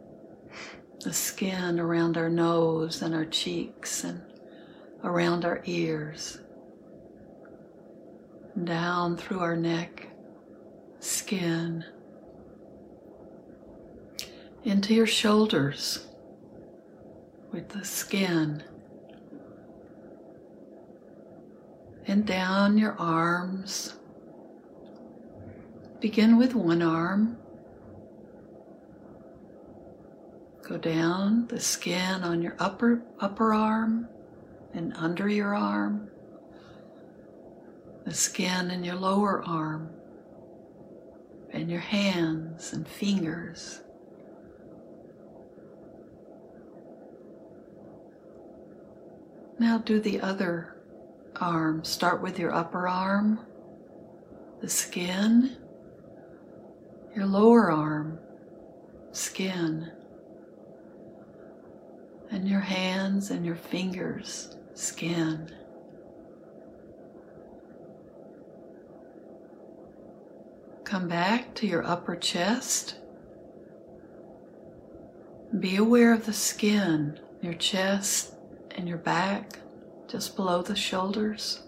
the 1.00 1.12
skin 1.12 1.80
around 1.80 2.16
our 2.16 2.30
nose 2.30 3.02
and 3.02 3.16
our 3.16 3.26
cheeks 3.26 4.04
and 4.04 4.29
around 5.02 5.44
our 5.44 5.62
ears, 5.64 6.38
down 8.64 9.16
through 9.16 9.40
our 9.40 9.56
neck, 9.56 10.08
skin, 10.98 11.84
into 14.64 14.94
your 14.94 15.06
shoulders 15.06 16.06
with 17.50 17.68
the 17.70 17.84
skin, 17.84 18.62
and 22.06 22.26
down 22.26 22.76
your 22.76 22.96
arms. 22.98 23.94
Begin 26.00 26.38
with 26.38 26.54
one 26.54 26.82
arm. 26.82 27.36
Go 30.62 30.76
down 30.76 31.46
the 31.48 31.60
skin 31.60 32.22
on 32.22 32.42
your 32.42 32.54
upper 32.58 33.02
upper 33.18 33.52
arm 33.52 34.08
and 34.74 34.92
under 34.96 35.28
your 35.28 35.54
arm, 35.54 36.10
the 38.04 38.14
skin 38.14 38.70
in 38.70 38.84
your 38.84 38.96
lower 38.96 39.42
arm, 39.44 39.90
and 41.52 41.70
your 41.70 41.80
hands 41.80 42.72
and 42.72 42.86
fingers. 42.86 43.82
Now 49.58 49.78
do 49.78 50.00
the 50.00 50.20
other 50.20 50.76
arm. 51.36 51.84
Start 51.84 52.22
with 52.22 52.38
your 52.38 52.54
upper 52.54 52.88
arm, 52.88 53.40
the 54.60 54.68
skin, 54.68 55.56
your 57.14 57.26
lower 57.26 57.70
arm, 57.70 58.18
skin, 59.12 59.90
and 62.30 62.48
your 62.48 62.60
hands 62.60 63.30
and 63.30 63.44
your 63.44 63.56
fingers, 63.56 64.56
skin. 64.80 65.50
Come 70.84 71.06
back 71.06 71.54
to 71.56 71.66
your 71.66 71.84
upper 71.86 72.16
chest. 72.16 72.96
Be 75.58 75.76
aware 75.76 76.12
of 76.12 76.26
the 76.26 76.32
skin, 76.32 77.20
your 77.40 77.54
chest, 77.54 78.34
and 78.72 78.88
your 78.88 78.98
back, 78.98 79.58
just 80.08 80.34
below 80.34 80.62
the 80.62 80.74
shoulders. 80.74 81.62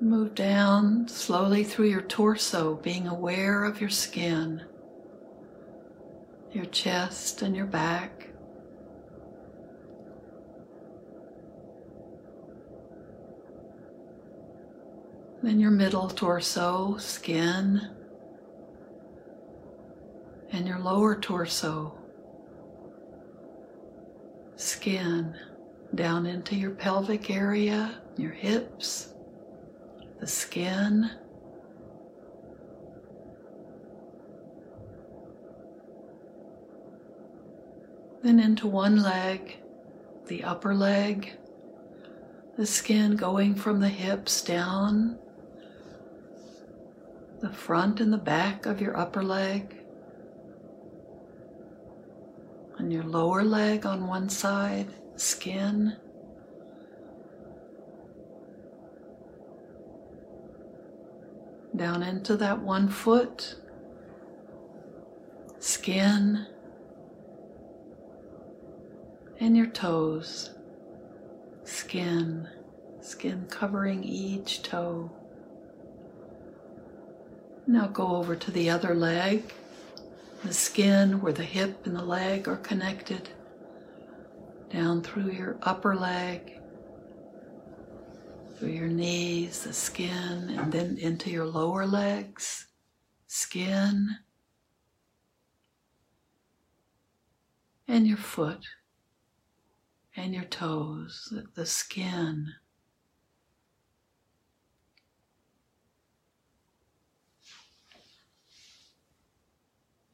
Move 0.00 0.34
down 0.34 1.08
slowly 1.08 1.64
through 1.64 1.88
your 1.88 2.02
torso, 2.02 2.74
being 2.76 3.08
aware 3.08 3.64
of 3.64 3.80
your 3.80 3.90
skin, 3.90 4.62
your 6.52 6.66
chest, 6.66 7.42
and 7.42 7.56
your 7.56 7.66
back. 7.66 8.28
Then 15.48 15.60
your 15.60 15.70
middle 15.70 16.08
torso, 16.10 16.98
skin, 16.98 17.80
and 20.52 20.68
your 20.68 20.78
lower 20.78 21.18
torso, 21.18 21.98
skin, 24.56 25.34
down 25.94 26.26
into 26.26 26.54
your 26.54 26.72
pelvic 26.72 27.30
area, 27.30 27.98
your 28.18 28.32
hips, 28.32 29.14
the 30.20 30.26
skin. 30.26 31.10
Then 38.22 38.38
into 38.38 38.66
one 38.66 39.02
leg, 39.02 39.56
the 40.26 40.44
upper 40.44 40.74
leg, 40.74 41.38
the 42.58 42.66
skin 42.66 43.16
going 43.16 43.54
from 43.54 43.80
the 43.80 43.88
hips 43.88 44.42
down 44.42 45.18
the 47.40 47.52
front 47.52 48.00
and 48.00 48.12
the 48.12 48.18
back 48.18 48.66
of 48.66 48.80
your 48.80 48.96
upper 48.96 49.22
leg, 49.22 49.76
and 52.78 52.92
your 52.92 53.04
lower 53.04 53.44
leg 53.44 53.86
on 53.86 54.06
one 54.06 54.28
side, 54.28 54.88
skin. 55.16 55.96
Down 61.76 62.02
into 62.02 62.36
that 62.36 62.60
one 62.60 62.88
foot, 62.88 63.54
skin, 65.60 66.46
and 69.38 69.56
your 69.56 69.66
toes, 69.66 70.50
skin, 71.62 72.48
skin 73.00 73.46
covering 73.48 74.02
each 74.02 74.62
toe. 74.62 75.12
Now 77.68 77.86
go 77.86 78.16
over 78.16 78.34
to 78.34 78.50
the 78.50 78.70
other 78.70 78.94
leg, 78.94 79.52
the 80.42 80.54
skin 80.54 81.20
where 81.20 81.34
the 81.34 81.44
hip 81.44 81.86
and 81.86 81.94
the 81.94 82.02
leg 82.02 82.48
are 82.48 82.56
connected, 82.56 83.28
down 84.70 85.02
through 85.02 85.32
your 85.32 85.58
upper 85.60 85.94
leg, 85.94 86.62
through 88.56 88.70
your 88.70 88.88
knees, 88.88 89.64
the 89.64 89.74
skin, 89.74 90.48
and 90.48 90.72
then 90.72 90.96
into 90.96 91.28
your 91.28 91.44
lower 91.44 91.86
legs, 91.86 92.68
skin, 93.26 94.16
and 97.86 98.06
your 98.06 98.16
foot, 98.16 98.64
and 100.16 100.34
your 100.34 100.44
toes, 100.44 101.34
the 101.54 101.66
skin. 101.66 102.54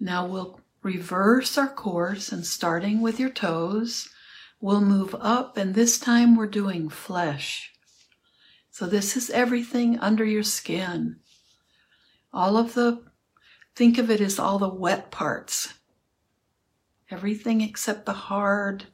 Now 0.05 0.27
we'll 0.27 0.61
reverse 0.83 1.57
our 1.57 1.67
course 1.67 2.31
and 2.31 2.45
starting 2.45 3.01
with 3.01 3.19
your 3.19 3.31
toes, 3.31 4.11
we'll 4.61 4.83
move 4.83 5.17
up 5.19 5.57
and 5.57 5.75
this 5.75 5.99
time 5.99 6.37
we're 6.37 6.47
doing 6.47 6.90
flesh. 6.90 7.73
So 8.71 8.85
this 8.85 9.17
is 9.17 9.31
everything 9.31 9.99
under 9.99 10.23
your 10.23 10.43
skin. 10.43 11.21
All 12.35 12.59
of 12.59 12.75
the, 12.75 13.03
think 13.75 13.97
of 13.97 14.11
it 14.11 14.21
as 14.21 14.38
all 14.38 14.59
the 14.59 14.69
wet 14.69 15.11
parts. 15.11 15.73
Everything 17.11 17.62
except 17.62 18.05
the 18.05 18.12
hard 18.12 18.85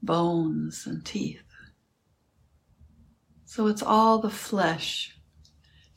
bones 0.00 0.86
and 0.86 1.04
teeth. 1.04 1.42
So 3.46 3.66
it's 3.66 3.82
all 3.82 4.20
the 4.20 4.30
flesh, 4.30 5.18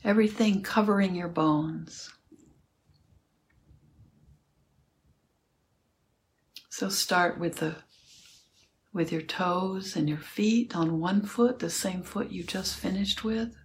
everything 0.03 0.63
covering 0.63 1.13
your 1.13 1.29
bones. 1.29 2.09
So 6.77 6.89
start 6.89 7.39
with 7.39 7.59
the 7.59 7.77
with 8.91 9.09
your 9.09 9.21
toes 9.21 9.95
and 9.95 10.09
your 10.09 10.17
feet 10.17 10.75
on 10.75 10.99
one 10.99 11.21
foot, 11.21 11.59
the 11.59 11.69
same 11.69 12.03
foot 12.03 12.31
you 12.31 12.43
just 12.43 12.75
finished 12.75 13.23
with. 13.23 13.55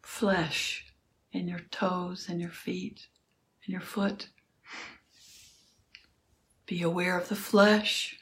Flesh 0.00 0.86
in 1.32 1.46
your 1.48 1.58
toes 1.70 2.30
and 2.30 2.40
your 2.40 2.48
feet 2.48 3.08
and 3.66 3.72
your 3.74 3.82
foot. 3.82 4.30
Be 6.64 6.80
aware 6.80 7.18
of 7.18 7.28
the 7.28 7.36
flesh 7.36 8.16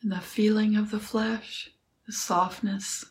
and 0.00 0.10
the 0.10 0.20
feeling 0.20 0.74
of 0.74 0.90
the 0.90 1.00
flesh, 1.00 1.70
the 2.06 2.14
softness. 2.14 3.04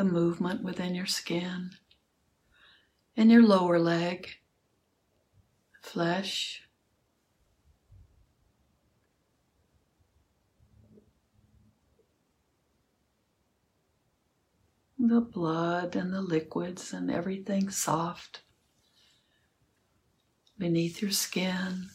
The 0.00 0.04
movement 0.04 0.62
within 0.62 0.94
your 0.94 1.04
skin, 1.04 1.72
in 3.16 3.28
your 3.28 3.42
lower 3.42 3.78
leg, 3.78 4.30
flesh. 5.82 6.62
The 14.98 15.20
blood 15.20 15.94
and 15.96 16.14
the 16.14 16.22
liquids 16.22 16.94
and 16.94 17.10
everything 17.10 17.68
soft 17.68 18.40
beneath 20.56 21.02
your 21.02 21.10
skin, 21.10 21.88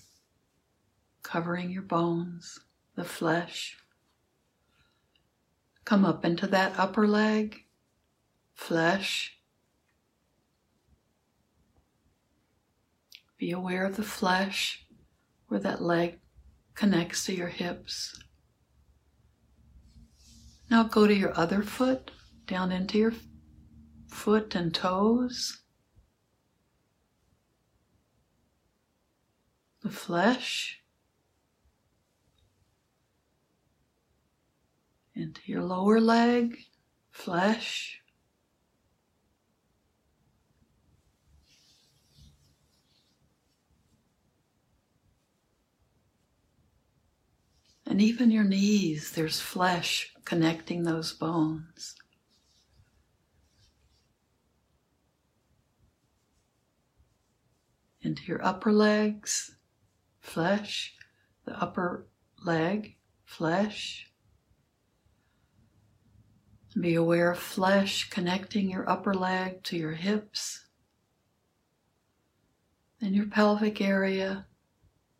covering 1.23 1.71
your 1.71 1.81
bones, 1.81 2.59
the 2.93 3.03
flesh. 3.03 3.79
Come 5.85 6.05
up 6.05 6.23
into 6.23 6.45
that 6.45 6.77
upper 6.77 7.07
leg 7.07 7.64
flesh. 8.55 9.37
Be 13.37 13.51
aware 13.51 13.85
of 13.85 13.97
the 13.97 14.03
flesh 14.03 14.87
where 15.47 15.59
that 15.59 15.81
leg 15.81 16.19
connects 16.73 17.25
to 17.25 17.35
your 17.35 17.49
hips. 17.49 18.19
Now 20.71 20.83
go 20.83 21.05
to 21.05 21.13
your 21.13 21.37
other 21.37 21.61
foot, 21.61 22.09
down 22.47 22.71
into 22.71 22.97
your 22.97 23.13
foot 24.07 24.55
and 24.55 24.73
toes. 24.73 25.61
The 29.83 29.91
flesh. 29.91 30.81
Into 35.13 35.41
your 35.45 35.61
lower 35.61 36.01
leg, 36.01 36.57
flesh. 37.11 38.01
And 47.95 48.01
even 48.01 48.29
your 48.29 48.43
knees, 48.43 49.12
there's 49.12 49.39
flesh 49.39 50.13
connecting 50.25 50.84
those 50.84 51.13
bones. 51.13 51.95
Into 58.01 58.21
your 58.23 58.45
upper 58.45 58.73
legs, 58.73 59.55
flesh, 60.19 60.93
the 61.45 61.58
upper 61.58 62.05
leg, 62.43 62.97
flesh. 63.23 64.12
Be 66.77 66.95
aware 66.95 67.31
of 67.31 67.39
flesh 67.39 68.10
connecting 68.10 68.69
your 68.69 68.89
upper 68.89 69.13
leg 69.13 69.63
to 69.63 69.77
your 69.77 69.93
hips, 69.93 70.65
Then 72.99 73.13
your 73.13 73.27
pelvic 73.27 73.79
area, 73.79 74.47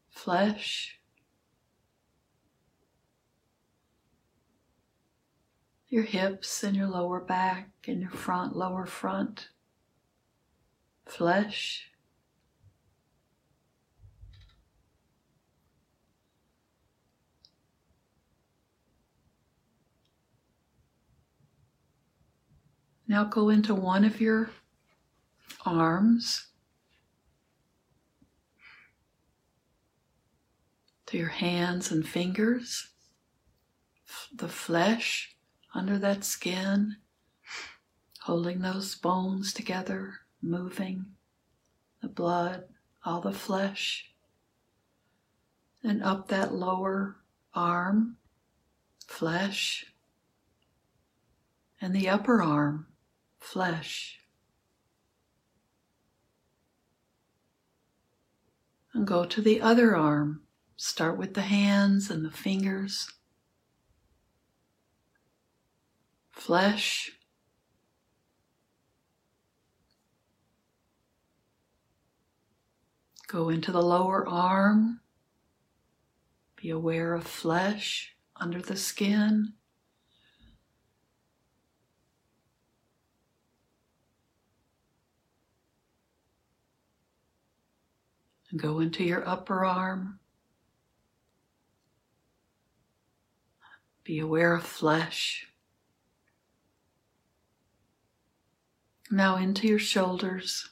flesh. 0.10 0.95
Your 5.96 6.04
hips 6.04 6.62
and 6.62 6.76
your 6.76 6.88
lower 6.88 7.22
back 7.22 7.70
and 7.88 8.02
your 8.02 8.10
front, 8.10 8.54
lower 8.54 8.86
front, 8.86 9.48
flesh. 11.06 11.90
Now 23.08 23.24
go 23.24 23.48
into 23.48 23.74
one 23.74 24.04
of 24.04 24.20
your 24.20 24.50
arms 25.66 26.48
to 31.06 31.18
your 31.18 31.30
hands 31.30 31.90
and 31.90 32.06
fingers, 32.06 32.90
the 34.36 34.50
flesh 34.50 35.35
under 35.76 36.00
that 36.00 36.24
skin, 36.24 36.96
holding 38.22 38.62
those 38.62 38.96
bones 38.96 39.54
together, 39.54 40.14
moving 40.42 41.06
the 42.02 42.08
blood, 42.08 42.64
all 43.04 43.20
the 43.20 43.34
flesh, 43.34 44.10
and 45.84 46.02
up 46.02 46.30
that 46.30 46.54
lower 46.54 47.18
arm, 47.54 48.16
flesh, 49.06 49.86
and 51.82 51.94
the 51.94 52.08
upper 52.08 52.42
arm, 52.42 52.88
flesh. 53.38 54.20
And 58.94 59.06
go 59.06 59.26
to 59.26 59.42
the 59.42 59.60
other 59.60 59.96
arm. 59.96 60.42
Start 60.78 61.18
with 61.18 61.34
the 61.34 61.42
hands 61.42 62.10
and 62.10 62.24
the 62.24 62.32
fingers. 62.32 63.10
Flesh. 66.36 67.12
Go 73.28 73.50
into 73.50 73.72
the 73.72 73.82
lower 73.82 74.28
arm. 74.28 75.00
Be 76.62 76.70
aware 76.70 77.14
of 77.14 77.26
flesh 77.26 78.16
under 78.36 78.62
the 78.62 78.76
skin. 78.76 79.54
go 88.56 88.80
into 88.80 89.04
your 89.04 89.28
upper 89.28 89.66
arm. 89.66 90.20
Be 94.04 94.20
aware 94.20 94.54
of 94.54 94.64
flesh. 94.64 95.48
Now 99.16 99.38
into 99.38 99.66
your 99.66 99.80
shoulders. 99.80 100.72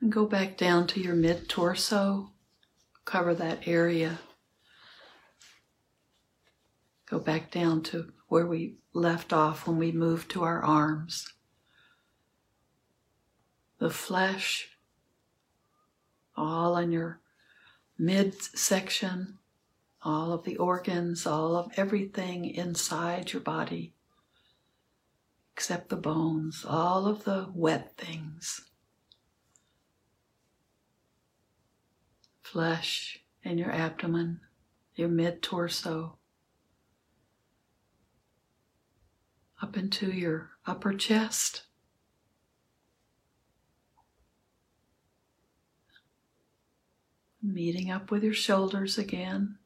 And 0.00 0.12
go 0.12 0.26
back 0.26 0.56
down 0.56 0.86
to 0.86 1.00
your 1.00 1.16
mid 1.16 1.48
torso. 1.48 2.30
Cover 3.04 3.34
that 3.34 3.66
area. 3.66 4.20
Go 7.06 7.18
back 7.18 7.50
down 7.50 7.82
to 7.82 8.12
where 8.28 8.46
we 8.46 8.76
left 8.92 9.32
off 9.32 9.66
when 9.66 9.76
we 9.76 9.90
moved 9.90 10.30
to 10.30 10.44
our 10.44 10.62
arms. 10.62 11.32
The 13.78 13.90
flesh, 13.90 14.68
all 16.36 16.76
in 16.76 16.92
your 16.92 17.18
midsection, 17.98 19.38
all 20.02 20.32
of 20.32 20.44
the 20.44 20.56
organs, 20.56 21.26
all 21.26 21.56
of 21.56 21.72
everything 21.76 22.44
inside 22.44 23.32
your 23.32 23.42
body, 23.42 23.94
except 25.54 25.88
the 25.88 25.96
bones, 25.96 26.64
all 26.66 27.06
of 27.06 27.24
the 27.24 27.48
wet 27.54 27.96
things. 27.96 28.62
Flesh 32.42 33.20
in 33.42 33.58
your 33.58 33.72
abdomen, 33.72 34.40
your 34.94 35.08
mid 35.08 35.42
torso. 35.42 36.18
up 39.62 39.76
into 39.76 40.10
your 40.10 40.50
upper 40.66 40.92
chest. 40.92 41.62
Meeting 47.46 47.92
up 47.92 48.10
with 48.10 48.24
your 48.24 48.34
shoulders 48.34 48.98
again, 48.98 49.58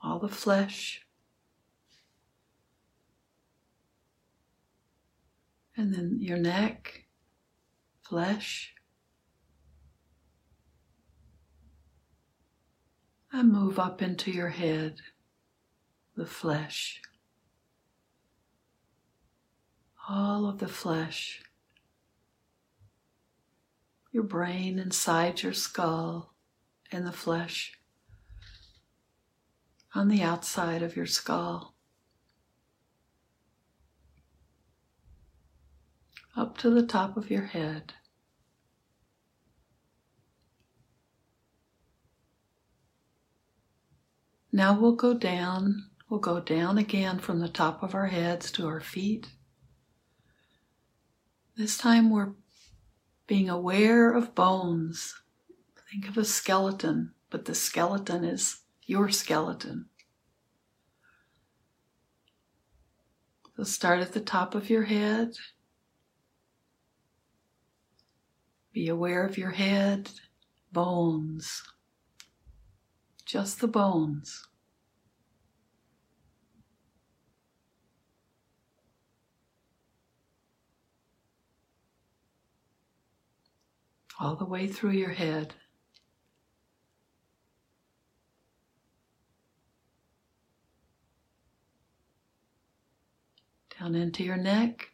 all 0.00 0.20
the 0.20 0.28
flesh. 0.28 1.04
And 5.76 5.92
then 5.92 6.18
your 6.20 6.38
neck, 6.38 7.06
flesh. 8.08 8.74
And 13.32 13.50
move 13.50 13.80
up 13.80 14.00
into 14.00 14.30
your 14.30 14.50
head, 14.50 15.00
the 16.16 16.26
flesh. 16.26 17.02
All 20.08 20.48
of 20.48 20.58
the 20.58 20.68
flesh, 20.68 21.42
your 24.12 24.22
brain 24.22 24.78
inside 24.78 25.42
your 25.42 25.54
skull, 25.54 26.31
and 26.92 27.06
the 27.06 27.12
flesh 27.12 27.72
on 29.94 30.08
the 30.08 30.22
outside 30.22 30.82
of 30.82 30.96
your 30.96 31.06
skull. 31.06 31.74
Up 36.36 36.56
to 36.58 36.70
the 36.70 36.86
top 36.86 37.16
of 37.16 37.30
your 37.30 37.44
head. 37.44 37.92
Now 44.50 44.78
we'll 44.78 44.96
go 44.96 45.14
down, 45.14 45.90
we'll 46.08 46.20
go 46.20 46.40
down 46.40 46.76
again 46.76 47.18
from 47.18 47.40
the 47.40 47.48
top 47.48 47.82
of 47.82 47.94
our 47.94 48.06
heads 48.06 48.50
to 48.52 48.66
our 48.66 48.80
feet. 48.80 49.28
This 51.56 51.76
time 51.76 52.10
we're 52.10 52.32
being 53.26 53.48
aware 53.48 54.12
of 54.12 54.34
bones. 54.34 55.21
Think 55.92 56.08
of 56.08 56.16
a 56.16 56.24
skeleton, 56.24 57.12
but 57.28 57.44
the 57.44 57.54
skeleton 57.54 58.24
is 58.24 58.60
your 58.86 59.10
skeleton. 59.10 59.90
So 63.58 63.64
start 63.64 64.00
at 64.00 64.14
the 64.14 64.20
top 64.20 64.54
of 64.54 64.70
your 64.70 64.84
head. 64.84 65.36
Be 68.72 68.88
aware 68.88 69.26
of 69.26 69.36
your 69.36 69.50
head, 69.50 70.10
bones, 70.72 71.62
just 73.26 73.60
the 73.60 73.68
bones. 73.68 74.48
all 84.20 84.36
the 84.36 84.44
way 84.44 84.68
through 84.68 84.92
your 84.92 85.10
head. 85.10 85.52
Down 93.82 93.96
into 93.96 94.22
your 94.22 94.36
neck. 94.36 94.90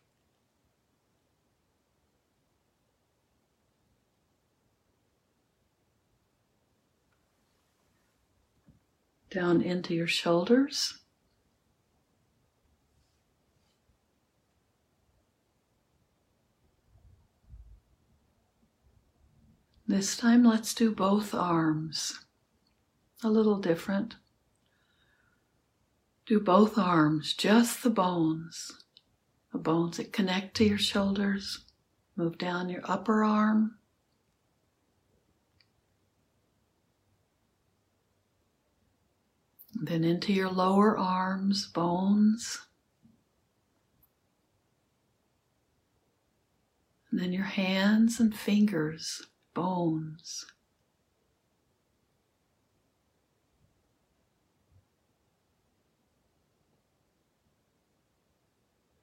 Down 9.30 9.60
into 9.60 9.92
your 9.94 10.06
shoulders. 10.06 11.00
This 19.86 20.16
time, 20.16 20.44
let's 20.44 20.72
do 20.72 20.94
both 20.94 21.34
arms. 21.34 22.20
A 23.22 23.28
little 23.28 23.58
different. 23.58 24.16
Do 26.28 26.38
both 26.38 26.76
arms, 26.76 27.32
just 27.32 27.82
the 27.82 27.88
bones, 27.88 28.84
the 29.50 29.56
bones 29.56 29.96
that 29.96 30.12
connect 30.12 30.54
to 30.58 30.64
your 30.64 30.76
shoulders. 30.76 31.64
Move 32.16 32.36
down 32.36 32.68
your 32.68 32.82
upper 32.84 33.24
arm. 33.24 33.76
Then 39.74 40.04
into 40.04 40.34
your 40.34 40.50
lower 40.50 40.98
arms, 40.98 41.66
bones. 41.66 42.60
And 47.10 47.18
then 47.18 47.32
your 47.32 47.44
hands 47.44 48.20
and 48.20 48.36
fingers, 48.36 49.22
bones. 49.54 50.44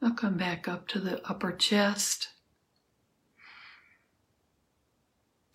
Now 0.06 0.12
come 0.12 0.38
back 0.38 0.68
up 0.68 0.88
to 0.89 1.00
the 1.00 1.20
upper 1.28 1.52
chest. 1.52 2.30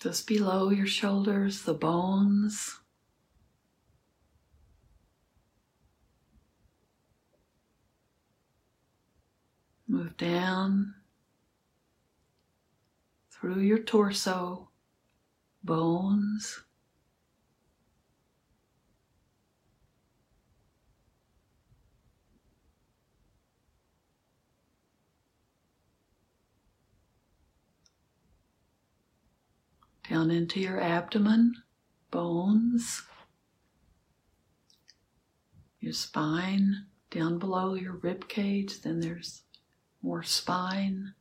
Just 0.00 0.26
below 0.26 0.70
your 0.70 0.88
shoulders, 0.88 1.62
the 1.62 1.72
bones. 1.72 2.80
Move 9.86 10.16
down 10.16 10.96
through 13.30 13.60
your 13.60 13.78
torso, 13.78 14.70
bones. 15.62 16.64
Down 30.10 30.30
into 30.30 30.60
your 30.60 30.80
abdomen, 30.80 31.54
bones, 32.10 33.04
your 35.78 35.92
spine, 35.92 36.86
down 37.10 37.38
below 37.38 37.74
your 37.74 37.92
rib 37.92 38.28
cage, 38.28 38.82
then 38.82 39.00
there's 39.00 39.42
more 40.02 40.24
spine 40.24 41.14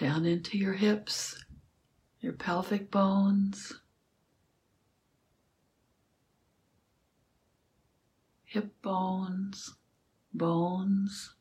down 0.00 0.24
into 0.24 0.56
your 0.56 0.72
hips, 0.72 1.44
your 2.20 2.32
pelvic 2.32 2.90
bones, 2.90 3.70
hip 8.44 8.72
bones, 8.80 9.74
bones. 10.32 11.34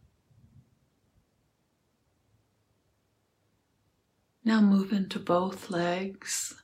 Now 4.49 4.61
move 4.61 4.91
into 4.93 5.19
both 5.19 5.69
legs, 5.69 6.55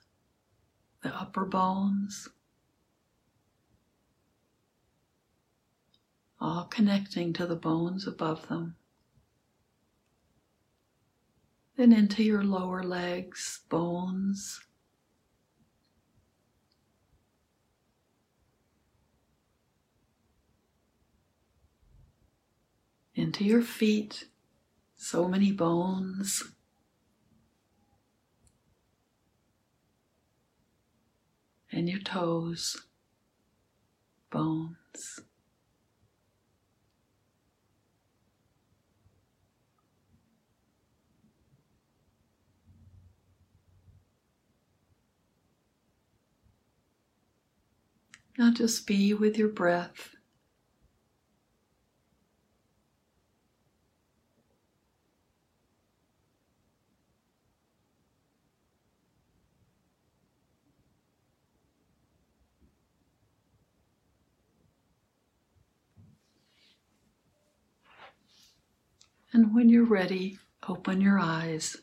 the 1.04 1.10
upper 1.16 1.46
bones, 1.46 2.28
all 6.42 6.64
connecting 6.64 7.32
to 7.34 7.46
the 7.46 7.56
bones 7.56 8.08
above 8.08 8.48
them. 8.48 8.76
Then 11.78 11.94
into 11.94 12.24
your 12.24 12.44
lower 12.44 12.82
legs, 12.82 13.60
bones. 13.70 14.60
Into 23.14 23.44
your 23.44 23.62
feet, 23.62 24.26
so 24.96 25.28
many 25.28 25.52
bones. 25.52 26.55
And 31.76 31.90
your 31.90 32.00
toes, 32.00 32.88
bones. 34.32 35.20
Now 48.38 48.54
just 48.54 48.88
be 48.88 49.14
with 49.14 49.38
your 49.38 49.50
breath. 49.50 50.15
And 69.36 69.54
when 69.54 69.68
you're 69.68 69.84
ready, 69.84 70.40
open 70.66 71.02
your 71.02 71.20
eyes. 71.20 71.76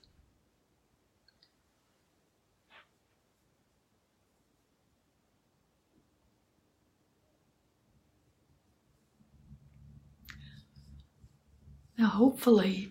Now, 11.99 12.07
hopefully, 12.07 12.91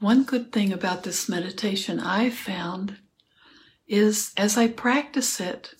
one 0.00 0.24
good 0.24 0.50
thing 0.50 0.72
about 0.72 1.04
this 1.04 1.28
meditation 1.28 2.00
I've 2.00 2.34
found 2.34 2.96
is 3.86 4.32
as 4.36 4.58
I 4.58 4.66
practice 4.66 5.38
it, 5.38 5.72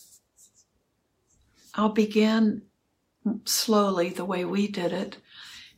I'll 1.75 1.89
begin 1.89 2.63
slowly 3.45 4.11
the 4.11 4.25
way 4.25 4.45
we 4.45 4.69
did 4.69 4.93
it. 4.93 5.17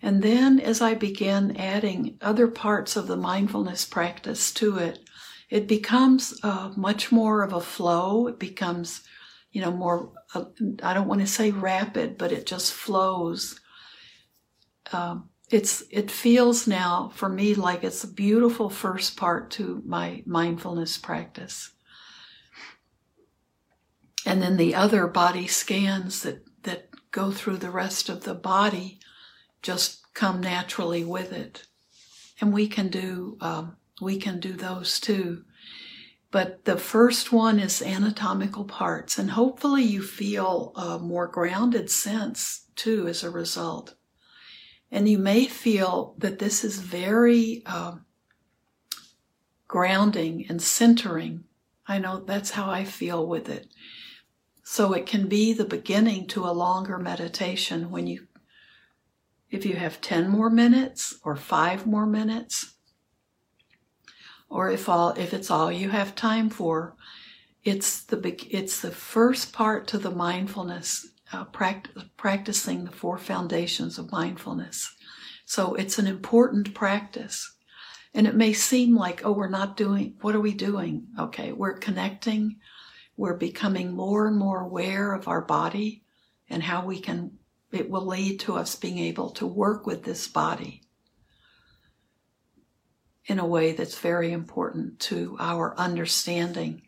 And 0.04 0.22
then 0.22 0.60
as 0.60 0.82
I 0.82 0.92
begin 0.92 1.56
adding 1.56 2.18
other 2.20 2.46
parts 2.46 2.94
of 2.94 3.06
the 3.06 3.16
mindfulness 3.16 3.86
practice 3.86 4.52
to 4.52 4.76
it, 4.76 4.98
it 5.48 5.66
becomes 5.66 6.38
uh, 6.42 6.72
much 6.76 7.10
more 7.10 7.42
of 7.42 7.54
a 7.54 7.60
flow. 7.62 8.26
It 8.26 8.38
becomes, 8.38 9.00
you 9.50 9.62
know, 9.62 9.70
more, 9.70 10.12
uh, 10.34 10.44
I 10.82 10.92
don't 10.92 11.08
want 11.08 11.22
to 11.22 11.26
say 11.26 11.52
rapid, 11.52 12.18
but 12.18 12.32
it 12.32 12.44
just 12.44 12.74
flows. 12.74 13.58
Um, 14.92 15.30
it's 15.50 15.84
it 15.90 16.10
feels 16.10 16.66
now 16.66 17.10
for 17.14 17.30
me 17.30 17.54
like 17.54 17.82
it's 17.82 18.04
a 18.04 18.12
beautiful 18.12 18.68
first 18.68 19.16
part 19.16 19.50
to 19.52 19.82
my 19.86 20.22
mindfulness 20.26 20.96
practice 20.98 21.70
and 24.24 24.42
then 24.42 24.56
the 24.56 24.74
other 24.74 25.06
body 25.06 25.46
scans 25.46 26.22
that 26.22 26.42
that 26.62 26.88
go 27.10 27.30
through 27.30 27.58
the 27.58 27.70
rest 27.70 28.08
of 28.08 28.24
the 28.24 28.34
body 28.34 28.98
just 29.64 30.14
come 30.14 30.40
naturally 30.40 31.04
with 31.04 31.32
it 31.32 31.66
and 32.40 32.52
we 32.52 32.68
can 32.68 32.88
do 32.88 33.36
um, 33.40 33.76
we 34.00 34.16
can 34.16 34.38
do 34.38 34.52
those 34.52 35.00
too 35.00 35.44
but 36.30 36.64
the 36.64 36.76
first 36.76 37.32
one 37.32 37.58
is 37.58 37.82
anatomical 37.82 38.64
parts 38.64 39.18
and 39.18 39.32
hopefully 39.32 39.82
you 39.82 40.00
feel 40.00 40.72
a 40.76 41.00
more 41.00 41.26
grounded 41.26 41.90
sense 41.90 42.66
too 42.76 43.08
as 43.08 43.24
a 43.24 43.30
result 43.30 43.94
and 44.94 45.08
you 45.08 45.18
may 45.18 45.46
feel 45.46 46.14
that 46.18 46.38
this 46.38 46.62
is 46.62 46.78
very 46.78 47.62
uh, 47.66 47.96
grounding 49.66 50.46
and 50.48 50.62
centering. 50.62 51.42
I 51.84 51.98
know 51.98 52.20
that's 52.20 52.52
how 52.52 52.70
I 52.70 52.84
feel 52.84 53.26
with 53.26 53.48
it. 53.48 53.66
So 54.62 54.92
it 54.92 55.04
can 55.04 55.28
be 55.28 55.52
the 55.52 55.64
beginning 55.64 56.28
to 56.28 56.44
a 56.44 56.52
longer 56.52 56.96
meditation 56.96 57.90
when 57.90 58.06
you, 58.06 58.28
if 59.54 59.64
you 59.64 59.76
have 59.76 60.00
10 60.00 60.28
more 60.28 60.50
minutes 60.50 61.18
or 61.24 61.36
five 61.36 61.86
more 61.86 62.06
minutes, 62.06 62.74
or 64.48 64.70
if 64.70 64.88
all, 64.88 65.10
if 65.10 65.32
it's 65.32 65.50
all 65.50 65.70
you 65.70 65.90
have 65.90 66.14
time 66.14 66.50
for, 66.50 66.96
it's 67.62 68.02
the, 68.02 68.18
it's 68.50 68.80
the 68.80 68.90
first 68.90 69.52
part 69.52 69.86
to 69.88 69.98
the 69.98 70.10
mindfulness 70.10 71.08
uh, 71.32 71.44
practice, 71.44 72.04
practicing 72.16 72.84
the 72.84 72.90
four 72.90 73.16
foundations 73.16 73.98
of 73.98 74.12
mindfulness. 74.12 74.94
So 75.44 75.74
it's 75.74 75.98
an 75.98 76.06
important 76.06 76.74
practice. 76.74 77.54
And 78.12 78.26
it 78.26 78.34
may 78.34 78.52
seem 78.52 78.96
like, 78.96 79.24
oh, 79.24 79.32
we're 79.32 79.48
not 79.48 79.76
doing, 79.76 80.14
what 80.20 80.34
are 80.34 80.40
we 80.40 80.54
doing? 80.54 81.06
Okay, 81.18 81.52
we're 81.52 81.78
connecting. 81.78 82.56
We're 83.16 83.36
becoming 83.36 83.92
more 83.92 84.26
and 84.26 84.36
more 84.36 84.60
aware 84.60 85.12
of 85.12 85.28
our 85.28 85.40
body 85.42 86.04
and 86.48 86.62
how 86.62 86.84
we 86.84 87.00
can, 87.00 87.38
it 87.74 87.90
will 87.90 88.06
lead 88.06 88.40
to 88.40 88.54
us 88.54 88.76
being 88.76 88.98
able 88.98 89.30
to 89.30 89.46
work 89.46 89.86
with 89.86 90.04
this 90.04 90.28
body 90.28 90.82
in 93.26 93.38
a 93.38 93.46
way 93.46 93.72
that's 93.72 93.98
very 93.98 94.32
important 94.32 95.00
to 95.00 95.36
our 95.40 95.76
understanding 95.78 96.82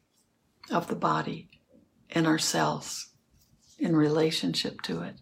of 0.70 0.88
the 0.88 0.96
body 0.96 1.48
and 2.10 2.26
ourselves 2.26 3.10
in 3.78 3.96
relationship 3.96 4.82
to 4.82 5.02
it. 5.02 5.16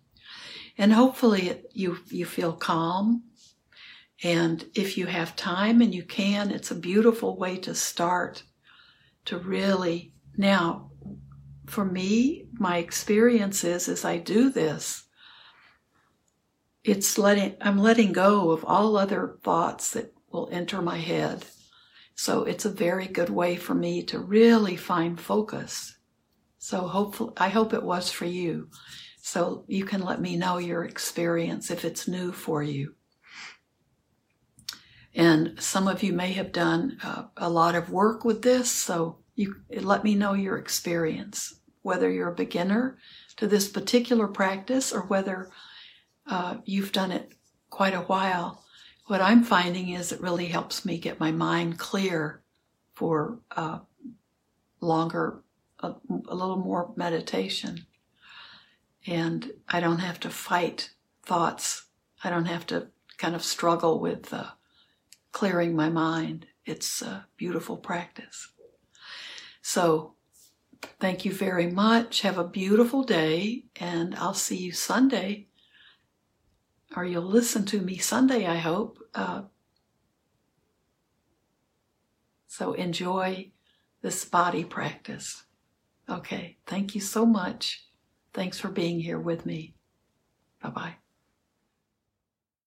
And 0.77 0.93
hopefully 0.93 1.63
you, 1.73 1.99
you 2.09 2.25
feel 2.25 2.53
calm. 2.53 3.25
And 4.23 4.65
if 4.75 4.99
you 4.99 5.07
have 5.07 5.37
time 5.37 5.81
and 5.81 5.95
you 5.95 6.03
can, 6.03 6.51
it's 6.51 6.71
a 6.71 6.77
beautiful 6.77 7.37
way 7.37 7.57
to 7.59 7.75
start 7.75 8.43
to 9.27 9.39
really. 9.39 10.13
Now, 10.37 10.91
for 11.67 11.85
me, 11.85 12.47
my 12.55 12.79
experience 12.79 13.65
is 13.65 13.89
as 13.89 14.05
I 14.05 14.19
do 14.19 14.51
this, 14.51 15.04
it's 16.85 17.17
letting 17.17 17.57
I'm 17.61 17.79
letting 17.79 18.13
go 18.13 18.51
of 18.51 18.65
all 18.65 18.97
other 18.97 19.39
thoughts 19.43 19.93
that 19.93 20.13
will 20.31 20.49
enter 20.53 20.83
my 20.83 20.99
head. 20.99 21.47
So 22.15 22.45
it's 22.45 22.65
a 22.65 22.71
very 22.71 23.07
good 23.07 23.31
way 23.31 23.57
for 23.57 23.75
me 23.75 24.03
to 24.05 24.19
really 24.19 24.77
find 24.77 25.19
focus. 25.19 25.97
So 26.59 26.87
hopefully 26.87 27.33
I 27.37 27.49
hope 27.49 27.73
it 27.73 27.83
was 27.83 28.11
for 28.11 28.27
you. 28.27 28.69
So 29.21 29.65
you 29.67 29.85
can 29.85 30.03
let 30.03 30.21
me 30.21 30.37
know 30.37 30.59
your 30.59 30.85
experience 30.85 31.71
if 31.71 31.85
it's 31.85 32.07
new 32.07 32.31
for 32.31 32.63
you. 32.63 32.95
And 35.15 35.55
some 35.59 35.89
of 35.89 36.03
you 36.03 36.13
may 36.13 36.33
have 36.33 36.53
done 36.53 36.99
uh, 37.03 37.25
a 37.37 37.49
lot 37.49 37.75
of 37.75 37.91
work 37.91 38.25
with 38.25 38.43
this, 38.43 38.71
so 38.71 39.19
you 39.37 39.55
let 39.71 40.03
me 40.03 40.15
know 40.15 40.33
your 40.33 40.59
experience, 40.59 41.61
whether 41.83 42.11
you're 42.11 42.33
a 42.33 42.35
beginner 42.35 42.99
to 43.37 43.47
this 43.47 43.69
particular 43.69 44.27
practice 44.27 44.93
or 44.93 45.03
whether 45.03 45.51
uh, 46.27 46.57
you've 46.65 46.93
done 46.93 47.13
it 47.13 47.33
quite 47.71 47.95
a 47.95 48.01
while. 48.01 48.63
What 49.07 49.21
I'm 49.21 49.43
finding 49.45 49.91
is 49.91 50.13
it 50.13 50.21
really 50.21 50.47
helps 50.47 50.85
me 50.85 50.99
get 50.99 51.21
my 51.21 51.31
mind 51.31 51.79
clear 51.79 52.43
for 52.95 53.41
uh, 53.55 53.81
longer, 54.81 55.43
a, 55.81 55.95
a 56.29 56.35
little 56.35 56.57
more 56.57 56.93
meditation. 56.97 57.87
And 59.07 59.53
I 59.69 59.81
don't 59.81 59.99
have 59.99 60.21
to 60.21 60.31
fight 60.31 60.91
thoughts. 61.23 61.87
I 62.23 62.31
don't 62.31 62.47
have 62.47 62.67
to 62.69 62.89
kind 63.19 63.35
of 63.35 63.45
struggle 63.45 64.01
with 64.01 64.33
uh, 64.33 64.53
clearing 65.33 65.77
my 65.77 65.91
mind. 65.91 66.47
It's 66.65 67.03
a 67.03 67.27
beautiful 67.37 67.77
practice. 67.77 68.49
So, 69.61 70.15
thank 71.01 71.25
you 71.25 71.33
very 71.33 71.67
much. 71.71 72.23
Have 72.23 72.39
a 72.39 72.49
beautiful 72.49 73.03
day, 73.03 73.65
and 73.77 74.15
I'll 74.15 74.35
see 74.35 74.57
you 74.57 74.73
Sunday. 74.73 75.49
Or 76.97 77.05
you'll 77.05 77.23
listen 77.23 77.65
to 77.67 77.81
me 77.81 77.99
Sunday, 77.99 78.47
I 78.47 78.57
hope. 78.57 78.99
Uh, 79.15 79.43
so, 82.47 82.73
enjoy 82.75 83.51
this 84.03 84.25
body 84.25 84.65
practice. 84.65 85.45
Okay, 86.09 86.59
thank 86.67 86.95
you 86.95 87.01
so 87.01 87.27
much. 87.27 87.87
Thanks 88.33 88.61
for 88.61 88.69
being 88.69 89.01
here 89.01 89.19
with 89.19 89.47
me. 89.47 89.75
Bye 90.63 90.71
bye. 90.71 91.04